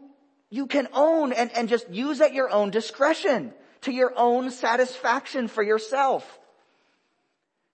you 0.50 0.66
can 0.66 0.88
own 0.94 1.32
and, 1.32 1.50
and 1.56 1.68
just 1.68 1.90
use 1.90 2.20
at 2.20 2.32
your 2.32 2.50
own 2.50 2.70
discretion, 2.70 3.52
to 3.82 3.92
your 3.92 4.12
own 4.16 4.50
satisfaction 4.50 5.48
for 5.48 5.62
yourself. 5.62 6.38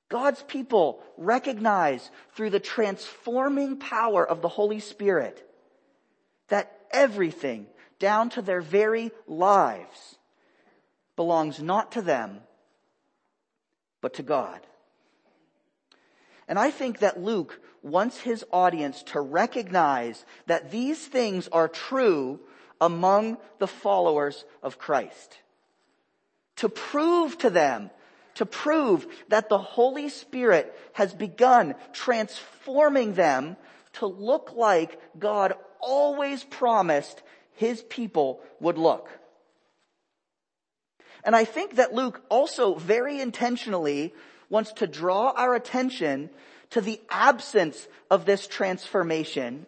God's 0.08 0.42
people 0.42 1.00
recognize 1.16 2.10
through 2.34 2.50
the 2.50 2.60
transforming 2.60 3.76
power 3.76 4.26
of 4.26 4.40
the 4.40 4.48
Holy 4.48 4.80
Spirit 4.80 5.44
that 6.48 6.72
everything, 6.90 7.66
down 7.98 8.30
to 8.30 8.42
their 8.42 8.62
very 8.62 9.10
lives, 9.26 10.16
belongs 11.16 11.60
not 11.60 11.92
to 11.92 12.02
them, 12.02 12.40
but 14.00 14.14
to 14.14 14.22
God. 14.22 14.60
And 16.46 16.58
I 16.58 16.70
think 16.70 17.00
that 17.00 17.20
Luke 17.20 17.60
wants 17.82 18.18
his 18.20 18.44
audience 18.50 19.02
to 19.04 19.20
recognize 19.20 20.24
that 20.46 20.70
these 20.70 21.06
things 21.06 21.48
are 21.48 21.68
true 21.68 22.40
among 22.80 23.36
the 23.58 23.66
followers 23.66 24.44
of 24.62 24.78
Christ. 24.78 25.38
To 26.56 26.68
prove 26.68 27.36
to 27.38 27.50
them 27.50 27.90
to 28.38 28.46
prove 28.46 29.04
that 29.30 29.48
the 29.48 29.58
Holy 29.58 30.08
Spirit 30.08 30.72
has 30.92 31.12
begun 31.12 31.74
transforming 31.92 33.14
them 33.14 33.56
to 33.94 34.06
look 34.06 34.52
like 34.54 35.00
God 35.18 35.54
always 35.80 36.44
promised 36.44 37.20
his 37.56 37.82
people 37.82 38.40
would 38.60 38.78
look. 38.78 39.08
And 41.24 41.34
I 41.34 41.44
think 41.44 41.74
that 41.76 41.92
Luke 41.92 42.22
also 42.28 42.76
very 42.76 43.20
intentionally 43.20 44.14
wants 44.48 44.72
to 44.74 44.86
draw 44.86 45.30
our 45.30 45.56
attention 45.56 46.30
to 46.70 46.80
the 46.80 47.00
absence 47.10 47.88
of 48.08 48.24
this 48.24 48.46
transformation 48.46 49.66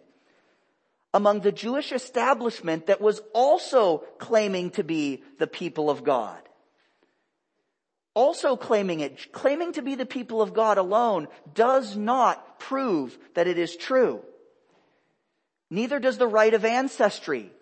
among 1.13 1.41
the 1.41 1.51
Jewish 1.51 1.91
establishment 1.91 2.87
that 2.87 3.01
was 3.01 3.21
also 3.35 4.05
claiming 4.19 4.71
to 4.71 4.85
be 4.85 5.25
the 5.41 5.49
people 5.49 5.91
of 5.91 6.05
God 6.05 6.41
also 8.15 8.57
claiming 8.57 9.01
it, 9.01 9.33
claiming 9.33 9.73
to 9.75 9.83
be 9.83 9.95
the 9.95 10.07
people 10.07 10.43
of 10.43 10.55
God 10.55 10.79
alone 10.79 11.29
does 11.55 11.97
not 11.97 12.59
prove 12.59 13.17
that 13.35 13.47
it 13.47 13.59
is 13.59 13.77
true. 13.77 14.21
Neither 15.71 16.01
does 16.01 16.19
the 16.19 16.27
right 16.27 16.53
of 16.53 16.65
ancestry, 16.65 17.53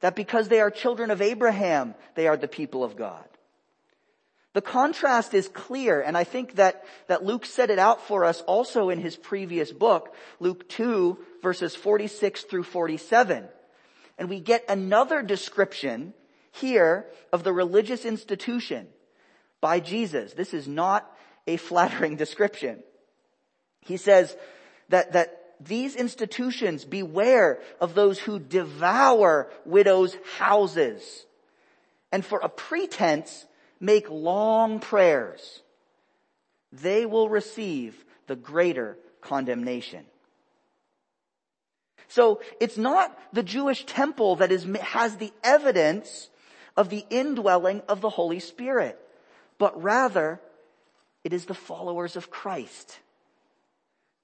that 0.00 0.14
because 0.14 0.48
they 0.48 0.60
are 0.60 0.70
children 0.70 1.10
of 1.10 1.22
Abraham, 1.22 1.94
they 2.14 2.28
are 2.28 2.36
the 2.36 2.48
people 2.48 2.84
of 2.84 2.96
God. 2.96 3.24
The 4.52 4.60
contrast 4.60 5.34
is 5.34 5.48
clear, 5.48 6.00
and 6.00 6.16
I 6.16 6.22
think 6.22 6.56
that, 6.56 6.84
that 7.08 7.24
Luke 7.24 7.44
set 7.44 7.70
it 7.70 7.78
out 7.78 8.06
for 8.06 8.24
us 8.24 8.40
also 8.42 8.88
in 8.90 9.00
his 9.00 9.16
previous 9.16 9.72
book, 9.72 10.14
Luke 10.38 10.68
2 10.68 11.18
verses 11.42 11.74
46 11.74 12.42
through 12.42 12.62
47. 12.62 13.48
And 14.16 14.28
we 14.28 14.38
get 14.38 14.64
another 14.68 15.22
description 15.22 16.14
here 16.52 17.06
of 17.32 17.42
the 17.42 17.52
religious 17.52 18.04
institution 18.04 18.86
by 19.64 19.80
Jesus. 19.80 20.34
This 20.34 20.52
is 20.52 20.68
not 20.68 21.10
a 21.46 21.56
flattering 21.56 22.16
description. 22.16 22.80
He 23.80 23.96
says 23.96 24.36
that, 24.90 25.12
that 25.14 25.54
these 25.58 25.96
institutions 25.96 26.84
beware 26.84 27.60
of 27.80 27.94
those 27.94 28.18
who 28.18 28.38
devour 28.38 29.50
widows' 29.64 30.18
houses 30.36 31.24
and 32.12 32.22
for 32.22 32.40
a 32.40 32.50
pretense 32.50 33.46
make 33.80 34.10
long 34.10 34.80
prayers. 34.80 35.62
They 36.70 37.06
will 37.06 37.30
receive 37.30 38.04
the 38.26 38.36
greater 38.36 38.98
condemnation. 39.22 40.04
So 42.08 42.42
it's 42.60 42.76
not 42.76 43.18
the 43.32 43.42
Jewish 43.42 43.86
temple 43.86 44.36
that 44.36 44.52
is, 44.52 44.64
has 44.82 45.16
the 45.16 45.32
evidence 45.42 46.28
of 46.76 46.90
the 46.90 47.06
indwelling 47.08 47.80
of 47.88 48.02
the 48.02 48.10
Holy 48.10 48.40
Spirit 48.40 49.00
but 49.64 49.82
rather 49.82 50.42
it 51.24 51.32
is 51.32 51.46
the 51.46 51.54
followers 51.54 52.16
of 52.16 52.30
Christ. 52.30 52.98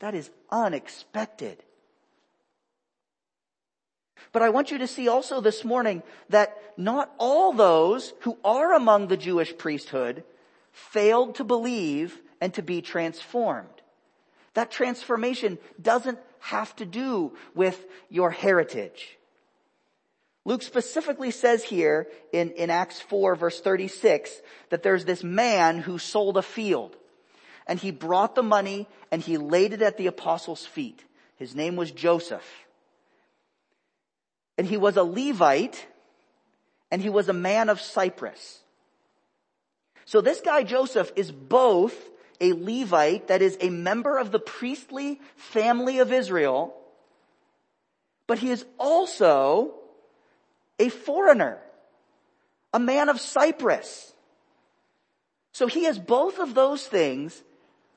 That 0.01 0.15
is 0.15 0.29
unexpected. 0.51 1.57
But 4.33 4.43
I 4.43 4.51
want 4.51 4.71
you 4.71 4.77
to 4.77 4.87
see 4.87 5.09
also 5.09 5.41
this 5.41 5.65
morning 5.65 6.03
that 6.29 6.59
not 6.77 7.11
all 7.17 7.55
those 7.55 8.13
who 8.21 8.37
are 8.45 8.75
among 8.75 9.09
the 9.09 9.17
Jewish 9.17 9.57
priesthood 9.57 10.25
failed 10.73 11.37
to 11.37 11.45
believe 11.45 12.19
and 12.43 12.53
to 12.53 12.63
be 12.63 12.83
transformed. 12.83 13.81
That 14.53 14.71
transformation 14.71 15.57
doesn't 15.81 16.19
have 16.41 16.77
to 16.77 16.85
do 16.85 17.35
with 17.55 17.83
your 18.11 18.31
heritage. 18.31 19.17
Luke 20.45 20.63
specifically 20.63 21.31
says 21.31 21.63
here 21.63 22.09
in, 22.33 22.51
in 22.53 22.71
Acts 22.71 23.01
4 23.01 23.35
verse 23.35 23.61
36 23.61 24.41
that 24.71 24.83
there's 24.83 25.05
this 25.05 25.23
man 25.23 25.79
who 25.79 25.99
sold 25.99 26.37
a 26.37 26.43
field 26.43 26.97
and 27.67 27.79
he 27.79 27.91
brought 27.91 28.35
the 28.35 28.43
money 28.43 28.89
and 29.11 29.23
he 29.23 29.37
laid 29.37 29.73
it 29.73 29.83
at 29.83 29.97
the 29.97 30.07
apostles' 30.07 30.67
feet. 30.67 31.05
His 31.37 31.55
name 31.55 31.77
was 31.77 31.91
Joseph. 31.91 32.47
And 34.57 34.67
he 34.67 34.77
was 34.77 34.97
a 34.97 35.03
Levite 35.03 35.87
and 36.91 37.01
he 37.03 37.11
was 37.11 37.29
a 37.29 37.35
man 37.35 37.69
of 37.69 37.81
Cyprus. 37.81 38.61
So 40.05 40.21
this 40.21 40.41
guy 40.41 40.65
Joseph 40.65 41.13
is 41.17 41.31
both 41.31 41.95
a 42.41 42.53
Levite, 42.55 43.29
that 43.29 43.43
is 43.43 43.59
a 43.61 43.69
member 43.69 44.19
of 44.19 44.33
the 44.33 44.39
priestly 44.39 45.21
family 45.37 45.99
of 45.99 46.13
Israel, 46.13 46.75
but 48.27 48.39
he 48.39 48.51
is 48.51 48.65
also 48.79 49.75
a 50.81 50.89
foreigner, 50.89 51.59
a 52.73 52.81
man 52.81 53.09
of 53.09 53.21
Cyprus. 53.21 54.13
So 55.53 55.67
he 55.67 55.85
is 55.85 55.99
both 55.99 56.39
of 56.39 56.55
those 56.55 56.87
things, 56.87 57.43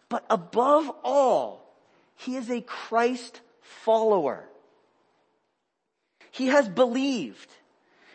but 0.09 0.25
above 0.29 0.91
all, 1.03 1.73
he 2.17 2.35
is 2.35 2.49
a 2.49 2.61
Christ 2.61 3.39
follower. 3.61 4.43
He 6.31 6.47
has 6.47 6.67
believed 6.67 7.49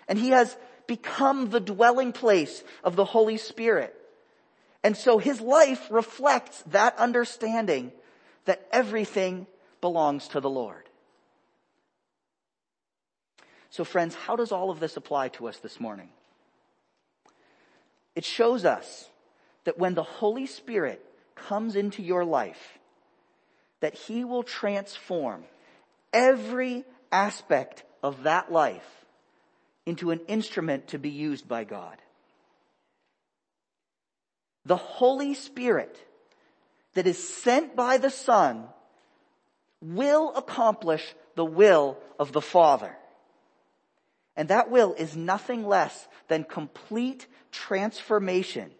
and 0.07 0.19
he 0.19 0.31
has 0.31 0.57
become 0.87 1.51
the 1.51 1.61
dwelling 1.61 2.13
place 2.13 2.63
of 2.85 2.95
the 2.95 3.05
Holy 3.05 3.39
Spirit. 3.39 3.95
And 4.85 4.97
so 4.97 5.19
his 5.19 5.41
life 5.41 5.87
reflects 5.91 6.63
that 6.69 6.99
understanding 6.99 7.93
that 8.45 8.67
everything 8.71 9.47
belongs 9.81 10.29
to 10.29 10.41
the 10.41 10.51
Lord. 10.51 10.88
So 13.71 13.85
friends, 13.85 14.15
how 14.15 14.37
does 14.37 14.53
all 14.53 14.71
of 14.71 14.81
this 14.81 14.97
apply 14.97 15.29
to 15.31 15.49
us 15.49 15.59
this 15.59 15.79
morning? 15.79 16.09
It 18.15 18.25
shows 18.25 18.65
us 18.65 19.09
that 19.65 19.79
when 19.79 19.95
the 19.95 20.03
Holy 20.03 20.47
Spirit 20.47 21.05
comes 21.35 21.77
into 21.77 22.03
your 22.03 22.25
life, 22.25 22.79
that 23.81 23.95
He 23.95 24.25
will 24.25 24.43
transform 24.43 25.45
every 26.13 26.85
aspect 27.13 27.85
of 28.03 28.25
that 28.25 28.51
life 28.51 29.05
into 29.87 30.11
an 30.11 30.21
instrument 30.29 30.89
to 30.89 30.99
be 30.99 31.11
used 31.11 31.47
by 31.47 31.65
God. 31.65 31.97
The 34.65 34.77
Holy 34.77 35.35
Spirit 35.35 35.97
that 36.95 37.07
is 37.07 37.29
sent 37.43 37.77
by 37.77 37.99
the 37.99 38.11
Son 38.11 38.65
will 39.81 40.33
accomplish 40.35 41.15
the 41.37 41.45
will 41.45 41.97
of 42.19 42.33
the 42.33 42.41
Father. 42.41 42.97
And 44.39 44.51
that 44.51 44.71
will 44.71 44.95
is 44.95 45.17
nothing 45.17 45.67
less 45.67 46.07
than 46.29 46.45
complete 46.45 47.27
transformation. 47.51 48.71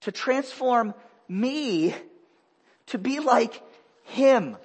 To 0.00 0.12
transform 0.12 0.94
me 1.28 1.94
to 2.86 2.96
be 2.96 3.20
like 3.20 3.62
Him. 4.04 4.56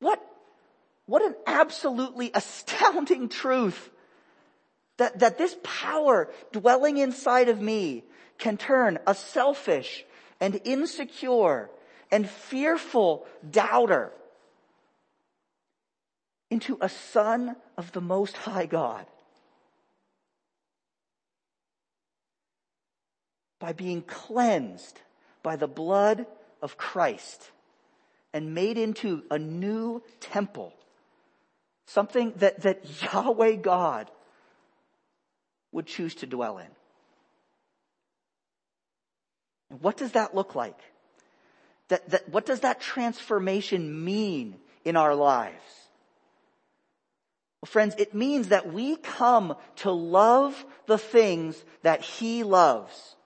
What, 0.00 0.24
what 1.04 1.22
an 1.22 1.34
absolutely 1.46 2.30
astounding 2.32 3.28
truth 3.28 3.90
that, 4.96 5.18
that 5.18 5.36
this 5.36 5.54
power 5.62 6.30
dwelling 6.50 6.96
inside 6.96 7.50
of 7.50 7.60
me 7.60 8.04
can 8.38 8.56
turn 8.56 8.98
a 9.06 9.14
selfish 9.14 10.02
and 10.40 10.58
insecure 10.64 11.68
and 12.10 12.26
fearful 12.26 13.26
doubter 13.50 14.12
into 16.50 16.78
a 16.80 16.88
son 16.88 17.56
of 17.76 17.92
the 17.92 18.00
Most 18.00 18.36
High 18.36 18.66
God. 18.66 19.06
By 23.58 23.72
being 23.72 24.02
cleansed 24.02 25.00
by 25.42 25.56
the 25.56 25.68
blood 25.68 26.26
of 26.60 26.76
Christ 26.76 27.50
and 28.32 28.54
made 28.54 28.78
into 28.78 29.22
a 29.30 29.38
new 29.38 30.02
temple. 30.20 30.74
Something 31.86 32.32
that, 32.36 32.62
that 32.62 33.02
Yahweh 33.02 33.56
God 33.56 34.10
would 35.70 35.86
choose 35.86 36.14
to 36.16 36.26
dwell 36.26 36.58
in. 36.58 36.66
What 39.80 39.96
does 39.96 40.12
that 40.12 40.34
look 40.34 40.54
like? 40.54 40.78
That, 41.88 42.08
that, 42.10 42.28
what 42.28 42.46
does 42.46 42.60
that 42.60 42.80
transformation 42.80 44.04
mean 44.04 44.56
in 44.84 44.96
our 44.96 45.14
lives? 45.14 45.62
Friends, 47.64 47.94
it 47.98 48.14
means 48.14 48.48
that 48.48 48.72
we 48.72 48.96
come 48.96 49.56
to 49.76 49.90
love 49.90 50.64
the 50.86 50.98
things 50.98 51.62
that 51.82 52.02
He 52.02 52.42
loves. 52.42 53.16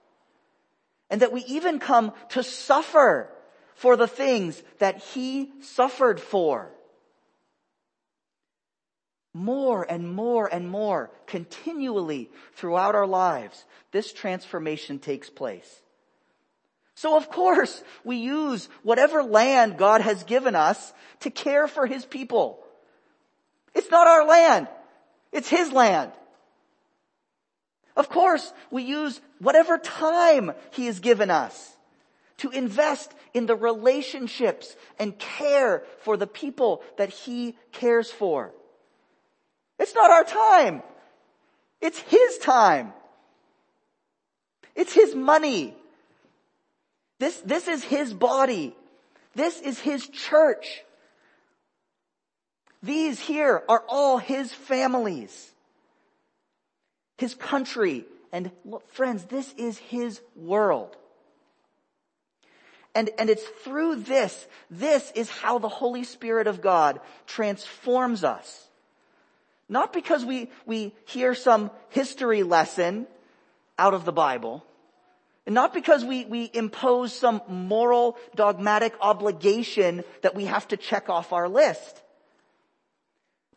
And 1.11 1.23
that 1.23 1.33
we 1.33 1.43
even 1.45 1.79
come 1.79 2.13
to 2.31 2.43
suffer 2.43 3.31
for 3.75 3.97
the 3.97 4.09
things 4.09 4.63
that 4.79 4.99
He 4.99 5.51
suffered 5.61 6.21
for. 6.21 6.71
More 9.35 9.85
and 9.89 10.13
more 10.13 10.47
and 10.47 10.69
more, 10.69 11.11
continually 11.27 12.31
throughout 12.55 12.95
our 12.95 13.07
lives, 13.07 13.65
this 13.93 14.13
transformation 14.13 14.99
takes 14.99 15.31
place. 15.31 15.83
So 16.95 17.17
of 17.17 17.31
course, 17.31 17.83
we 18.03 18.17
use 18.17 18.69
whatever 18.83 19.23
land 19.23 19.79
God 19.79 20.01
has 20.01 20.25
given 20.25 20.57
us 20.57 20.93
to 21.21 21.31
care 21.31 21.69
for 21.69 21.87
His 21.87 22.05
people. 22.05 22.59
It's 23.79 23.93
not 23.93 24.09
our 24.09 24.27
land. 24.27 24.67
It's 25.31 25.49
His 25.49 25.71
land. 25.71 26.11
Of 27.95 28.09
course, 28.09 28.53
we 28.73 28.83
use 28.83 29.21
whatever 29.39 29.79
time 29.79 30.51
He 30.73 30.87
has 30.87 30.99
given 30.99 31.31
us 31.31 31.77
to 32.39 32.51
invest 32.51 33.15
in 33.35 33.47
the 33.47 33.55
relationships 33.55 34.75
and 34.99 35.17
care 35.17 35.85
for 36.01 36.17
the 36.17 36.27
people 36.27 36.83
that 36.97 37.11
He 37.11 37.57
cares 37.71 38.11
for. 38.11 38.53
It's 39.79 39.95
not 39.95 40.11
our 40.11 40.25
time. 40.25 40.83
It's 41.81 42.01
His 42.01 42.39
time. 42.39 42.93
It's 44.75 44.93
His 44.93 45.15
money. 45.15 45.77
This, 47.21 47.41
this 47.43 47.69
is 47.69 47.85
His 47.85 48.13
body. 48.13 48.75
This 49.37 49.61
is 49.61 49.79
His 49.79 50.09
church. 50.09 50.83
These 52.83 53.21
here 53.21 53.63
are 53.69 53.85
all 53.89 54.19
His 54.19 54.53
families. 54.53 55.53
His 57.17 57.35
country. 57.35 58.05
And 58.33 58.51
look, 58.65 58.89
friends, 58.91 59.25
this 59.25 59.53
is 59.57 59.79
His 59.79 60.21
world. 60.37 60.97
And, 62.95 63.11
and 63.19 63.31
it's 63.31 63.47
through 63.65 63.97
this, 63.97 64.47
this 64.71 65.13
is 65.15 65.31
how 65.31 65.59
the 65.59 65.69
Holy 65.69 66.05
Spirit 66.05 66.47
of 66.47 66.61
God 66.61 67.01
transforms 67.27 68.25
us. 68.25 68.69
Not 69.69 69.93
because 69.93 70.25
we, 70.25 70.51
we 70.67 70.95
hear 71.07 71.35
some 71.35 71.71
history 71.91 72.43
lesson 72.43 73.07
out 73.79 73.95
of 73.95 74.05
the 74.05 74.13
Bible. 74.13 74.65
And 75.47 75.55
not 75.55 75.73
because 75.73 76.05
we, 76.05 76.25
we 76.25 76.51
impose 76.53 77.13
some 77.13 77.41
moral 77.49 78.17
dogmatic 78.35 78.95
obligation 79.01 80.03
that 80.23 80.35
we 80.35 80.47
have 80.47 80.67
to 80.69 80.77
check 80.77 81.09
off 81.09 81.33
our 81.33 81.49
list. 81.49 82.03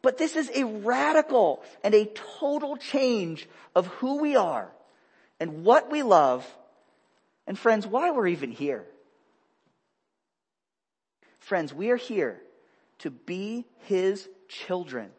But 0.02 0.18
this 0.18 0.36
is 0.36 0.50
a 0.56 0.64
radical 0.64 1.64
and 1.84 1.94
a 1.94 2.10
total 2.40 2.78
change 2.78 3.48
of 3.76 3.88
who 3.88 4.20
we 4.20 4.36
are 4.36 4.72
and 5.40 5.64
what 5.64 5.92
we 5.92 6.02
love 6.02 6.48
and 7.46 7.58
friends, 7.58 7.86
why 7.86 8.12
we're 8.12 8.28
even 8.28 8.52
here. 8.52 8.86
Friends, 11.40 11.74
we 11.74 11.90
are 11.90 11.98
here 11.98 12.40
to 13.00 13.10
be 13.10 13.66
His 13.86 14.28
children, 14.48 15.10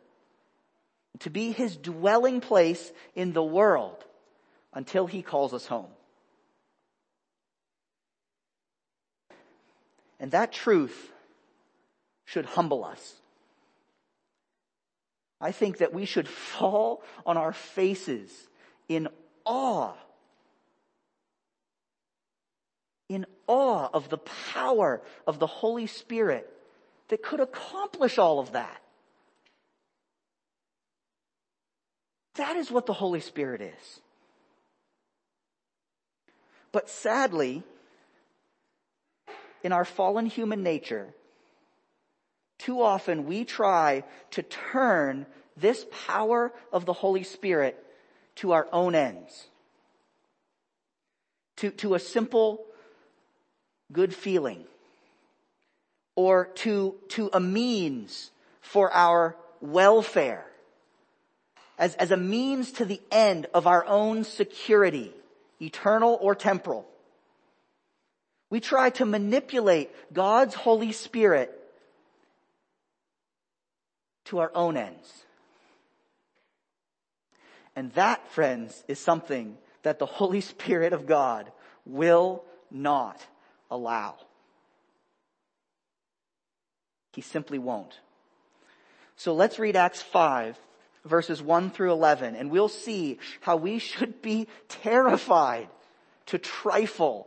to 1.21 1.31
be 1.31 1.53
His 1.53 1.77
dwelling 1.77 2.41
place 2.41 2.93
in 3.15 3.33
the 3.33 3.43
world 3.43 4.05
until 4.73 5.07
He 5.07 5.23
calls 5.23 5.53
us 5.53 5.67
home. 5.67 5.91
And 10.19 10.31
that 10.31 10.53
truth 10.53 11.13
should 12.25 12.47
humble 12.47 12.85
us. 12.85 13.22
I 15.43 15.51
think 15.51 15.79
that 15.79 15.93
we 15.93 16.05
should 16.05 16.29
fall 16.29 17.03
on 17.27 17.37
our 17.37 17.53
faces 17.53 18.31
in 18.89 19.09
awe. 19.45 19.95
In 23.09 23.27
awe 23.49 23.89
of 23.93 24.09
the 24.09 24.19
power 24.19 25.03
of 25.27 25.41
the 25.41 25.49
Holy 25.49 25.89
Spirit 25.89 26.49
that 27.09 27.25
could 27.25 27.41
accomplish 27.41 28.19
all 28.19 28.39
of 28.39 28.53
that. 28.53 28.81
That 32.37 32.57
is 32.57 32.71
what 32.71 32.87
the 32.87 32.93
Holy 32.93 33.21
Spirit 33.21 33.61
is. 33.61 34.01
But 36.71 36.89
sadly, 36.89 37.65
in 39.65 39.73
our 39.73 39.85
fallen 39.85 40.27
human 40.27 40.63
nature, 40.63 41.15
too 42.63 42.81
often 42.81 43.27
we 43.27 43.45
try 43.45 44.05
to 44.31 44.43
turn 44.43 45.27
this 45.57 45.85
power 46.07 46.53
of 46.73 46.87
the 46.87 46.93
Holy 46.93 47.25
Spirit 47.25 47.77
to 48.37 48.53
our 48.53 48.69
own 48.73 48.95
ends. 48.95 49.49
To, 51.57 51.71
to 51.71 51.95
a 51.95 51.99
simple 51.99 52.65
good 53.93 54.15
feeling. 54.15 54.65
Or 56.15 56.47
to, 56.57 56.95
to 57.09 57.31
a 57.33 57.41
means 57.41 58.31
for 58.61 58.93
our 58.93 59.37
welfare. 59.61 60.47
As, 61.79 61.97
as 61.97 62.13
a 62.13 62.17
means 62.17 62.73
to 62.73 62.85
the 62.85 63.01
end 63.11 63.47
of 63.55 63.67
our 63.67 63.85
own 63.87 64.23
security, 64.23 65.13
eternal 65.61 66.17
or 66.21 66.37
temporal. 66.37 66.87
We 68.51 68.61
try 68.61 68.91
to 68.91 69.05
manipulate 69.05 69.91
God's 70.13 70.55
Holy 70.55 70.93
Spirit 70.93 71.59
to 74.27 74.39
our 74.39 74.51
own 74.55 74.77
ends. 74.77 75.25
And 77.75 77.93
that, 77.93 78.29
friends, 78.29 78.85
is 78.89 78.99
something 78.99 79.57
that 79.83 79.99
the 79.99 80.07
Holy 80.07 80.41
Spirit 80.53 80.93
of 80.93 81.07
God 81.07 81.51
will 81.85 82.45
not 82.71 83.21
allow. 83.71 84.17
He 87.13 87.21
simply 87.21 87.59
won't. 87.59 87.99
So 89.17 89.35
let's 89.35 89.59
read 89.59 89.77
Acts 89.77 90.01
5 90.01 90.59
verses 91.05 91.43
1 91.43 91.71
through 91.71 91.93
11 91.93 92.37
and 92.37 92.51
we'll 92.51 92.69
see 92.69 93.19
how 93.41 93.57
we 93.57 93.79
should 93.79 94.23
be 94.23 94.47
terrified 94.69 95.69
to 96.27 96.39
trifle 96.39 97.27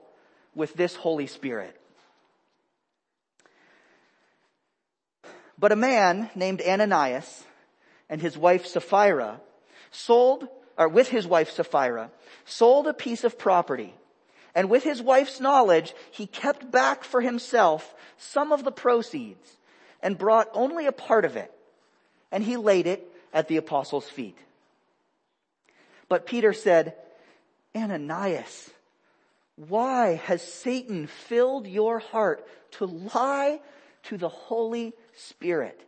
with 0.56 0.74
this 0.74 0.96
Holy 0.96 1.28
Spirit. 1.28 1.80
But 5.58 5.72
a 5.72 5.76
man 5.76 6.30
named 6.36 6.62
Ananias 6.62 7.46
and 8.10 8.22
his 8.22 8.38
wife 8.38 8.66
Sapphira 8.66 9.40
sold, 9.92 10.48
or 10.78 10.90
with 10.90 11.10
his 11.10 11.26
wife 11.26 11.50
Sapphira, 11.50 12.12
sold 12.46 12.88
a 12.88 12.94
piece 12.94 13.24
of 13.24 13.40
property. 13.40 13.94
And 14.54 14.70
with 14.70 14.84
his 14.84 15.02
wife's 15.02 15.40
knowledge, 15.40 15.94
he 16.12 16.28
kept 16.28 16.72
back 16.72 17.04
for 17.04 17.22
himself 17.22 17.94
some 18.18 18.52
of 18.52 18.64
the 18.64 18.72
proceeds 18.72 19.58
and 20.02 20.18
brought 20.18 20.50
only 20.54 20.86
a 20.86 20.92
part 20.92 21.26
of 21.26 21.36
it. 21.36 21.52
And 22.32 22.44
he 22.44 22.58
laid 22.58 22.88
it 22.88 23.10
at 23.34 23.48
the 23.48 23.58
apostles' 23.58 24.10
feet. 24.10 24.38
But 26.08 26.26
Peter 26.26 26.54
said, 26.54 26.96
Ananias, 27.76 28.70
why 29.56 30.16
has 30.26 30.42
Satan 30.42 31.08
filled 31.08 31.68
your 31.68 32.00
heart 32.00 32.46
to 32.72 32.86
lie 32.86 33.60
to 34.04 34.18
the 34.18 34.30
Holy 34.30 34.94
Spirit 35.16 35.82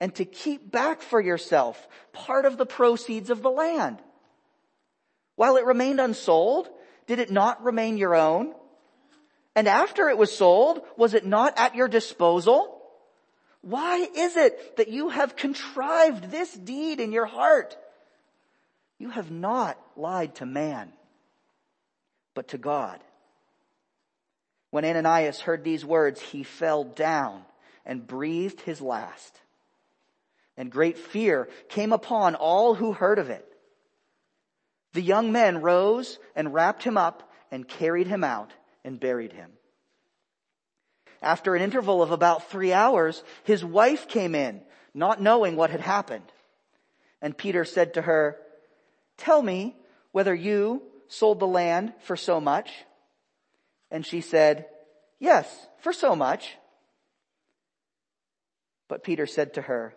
and 0.00 0.14
to 0.16 0.24
keep 0.24 0.70
back 0.70 1.02
for 1.02 1.20
yourself 1.20 1.88
part 2.12 2.44
of 2.44 2.56
the 2.56 2.66
proceeds 2.66 3.30
of 3.30 3.42
the 3.42 3.50
land? 3.50 3.98
While 5.36 5.56
it 5.56 5.64
remained 5.64 6.00
unsold, 6.00 6.68
did 7.06 7.18
it 7.18 7.30
not 7.30 7.62
remain 7.64 7.96
your 7.96 8.14
own? 8.14 8.54
And 9.54 9.68
after 9.68 10.08
it 10.08 10.18
was 10.18 10.36
sold, 10.36 10.82
was 10.96 11.14
it 11.14 11.26
not 11.26 11.58
at 11.58 11.74
your 11.74 11.88
disposal? 11.88 12.80
Why 13.60 14.08
is 14.14 14.36
it 14.36 14.76
that 14.76 14.88
you 14.88 15.08
have 15.10 15.36
contrived 15.36 16.30
this 16.30 16.52
deed 16.52 17.00
in 17.00 17.12
your 17.12 17.26
heart? 17.26 17.76
You 18.98 19.10
have 19.10 19.30
not 19.30 19.78
lied 19.96 20.36
to 20.36 20.46
man 20.46 20.92
but 22.34 22.48
to 22.48 22.58
God. 22.58 22.98
When 24.70 24.84
Ananias 24.84 25.40
heard 25.40 25.64
these 25.64 25.84
words, 25.84 26.20
he 26.20 26.44
fell 26.44 26.84
down 26.84 27.44
and 27.84 28.06
breathed 28.06 28.60
his 28.60 28.80
last. 28.80 29.40
And 30.56 30.70
great 30.70 30.98
fear 30.98 31.48
came 31.68 31.92
upon 31.92 32.34
all 32.34 32.74
who 32.74 32.92
heard 32.92 33.18
of 33.18 33.30
it. 33.30 33.46
The 34.92 35.00
young 35.00 35.32
men 35.32 35.62
rose 35.62 36.18
and 36.36 36.52
wrapped 36.52 36.82
him 36.82 36.98
up 36.98 37.30
and 37.50 37.66
carried 37.66 38.06
him 38.06 38.22
out 38.22 38.52
and 38.84 39.00
buried 39.00 39.32
him. 39.32 39.50
After 41.22 41.54
an 41.54 41.62
interval 41.62 42.02
of 42.02 42.10
about 42.10 42.50
three 42.50 42.72
hours, 42.72 43.22
his 43.44 43.64
wife 43.64 44.08
came 44.08 44.34
in, 44.34 44.60
not 44.92 45.22
knowing 45.22 45.56
what 45.56 45.70
had 45.70 45.80
happened. 45.80 46.24
And 47.22 47.38
Peter 47.38 47.64
said 47.64 47.94
to 47.94 48.02
her, 48.02 48.36
tell 49.16 49.40
me 49.40 49.76
whether 50.10 50.34
you 50.34 50.82
sold 51.08 51.38
the 51.38 51.46
land 51.46 51.92
for 52.00 52.16
so 52.16 52.40
much. 52.40 52.70
And 53.90 54.04
she 54.04 54.20
said, 54.20 54.66
yes, 55.18 55.66
for 55.78 55.92
so 55.92 56.16
much. 56.16 56.56
But 58.92 59.04
Peter 59.04 59.24
said 59.24 59.54
to 59.54 59.62
her, 59.62 59.94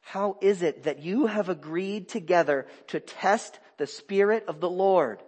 how 0.00 0.38
is 0.40 0.62
it 0.62 0.84
that 0.84 1.00
you 1.00 1.26
have 1.26 1.50
agreed 1.50 2.08
together 2.08 2.66
to 2.86 2.98
test 2.98 3.60
the 3.76 3.86
Spirit 3.86 4.46
of 4.48 4.58
the 4.58 4.70
Lord? 4.70 5.22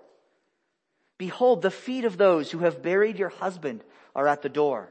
Behold, 1.19 1.61
the 1.61 1.71
feet 1.71 2.07
of 2.07 2.17
those 2.17 2.51
who 2.51 2.61
have 2.61 2.83
buried 2.83 3.19
your 3.19 3.29
husband 3.29 3.85
are 4.15 4.27
at 4.27 4.41
the 4.41 4.49
door, 4.49 4.91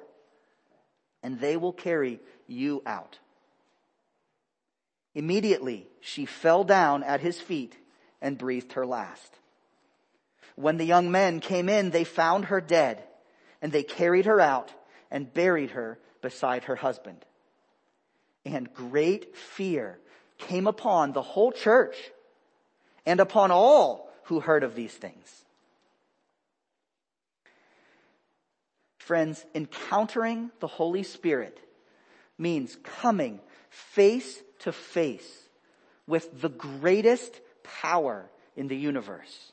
and 1.23 1.39
they 1.39 1.58
will 1.58 1.73
carry 1.73 2.19
you 2.45 2.84
out. 2.86 3.17
Immediately 5.15 5.88
she 5.99 6.28
fell 6.28 6.63
down 6.63 7.02
at 7.02 7.19
his 7.19 7.41
feet 7.41 7.76
and 8.21 8.38
breathed 8.38 8.73
her 8.73 8.86
last. 8.86 9.39
When 10.56 10.78
the 10.78 10.86
young 10.86 11.10
men 11.10 11.39
came 11.39 11.67
in, 11.67 11.89
they 11.89 12.04
found 12.04 12.45
her 12.45 12.62
dead, 12.62 13.04
and 13.60 13.71
they 13.71 13.82
carried 13.82 14.28
her 14.28 14.39
out 14.39 14.71
and 15.10 15.34
buried 15.34 15.71
her 15.71 15.97
beside 16.21 16.65
her 16.65 16.76
husband. 16.76 17.26
And 18.46 18.74
great 18.74 19.36
fear 19.36 20.00
came 20.38 20.68
upon 20.68 21.14
the 21.14 21.22
whole 21.22 21.52
church 21.52 21.96
and 23.06 23.20
upon 23.20 23.52
all 23.52 24.12
who 24.24 24.40
heard 24.40 24.64
of 24.64 24.76
these 24.76 24.94
things. 24.94 25.46
Friends, 28.98 29.46
encountering 29.54 30.52
the 30.60 30.68
Holy 30.68 31.04
Spirit 31.04 31.60
means 32.38 32.78
coming 32.84 33.40
face 33.70 34.42
to 34.60 34.72
face 34.72 35.50
with 36.08 36.42
the 36.42 36.50
greatest 36.50 37.40
power 37.64 38.30
in 38.56 38.68
the 38.68 38.78
universe. 38.78 39.52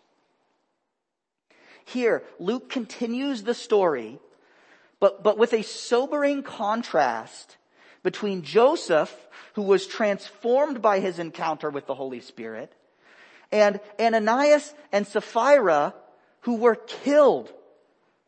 Here, 1.85 2.23
Luke 2.39 2.71
continues 2.71 3.43
the 3.43 3.55
story, 3.55 4.21
but, 5.01 5.25
but 5.25 5.39
with 5.39 5.53
a 5.53 5.63
sobering 5.63 6.43
contrast 6.43 7.57
between 8.03 8.43
Joseph, 8.43 9.15
who 9.55 9.63
was 9.63 9.87
transformed 9.87 10.81
by 10.81 11.01
his 11.01 11.19
encounter 11.19 11.71
with 11.71 11.87
the 11.87 11.95
Holy 11.95 12.21
Spirit, 12.21 12.73
and 13.53 13.81
Ananias 13.99 14.75
and 14.93 15.07
Sapphira, 15.07 15.95
who 16.43 16.57
were 16.57 16.77
killed 16.77 17.53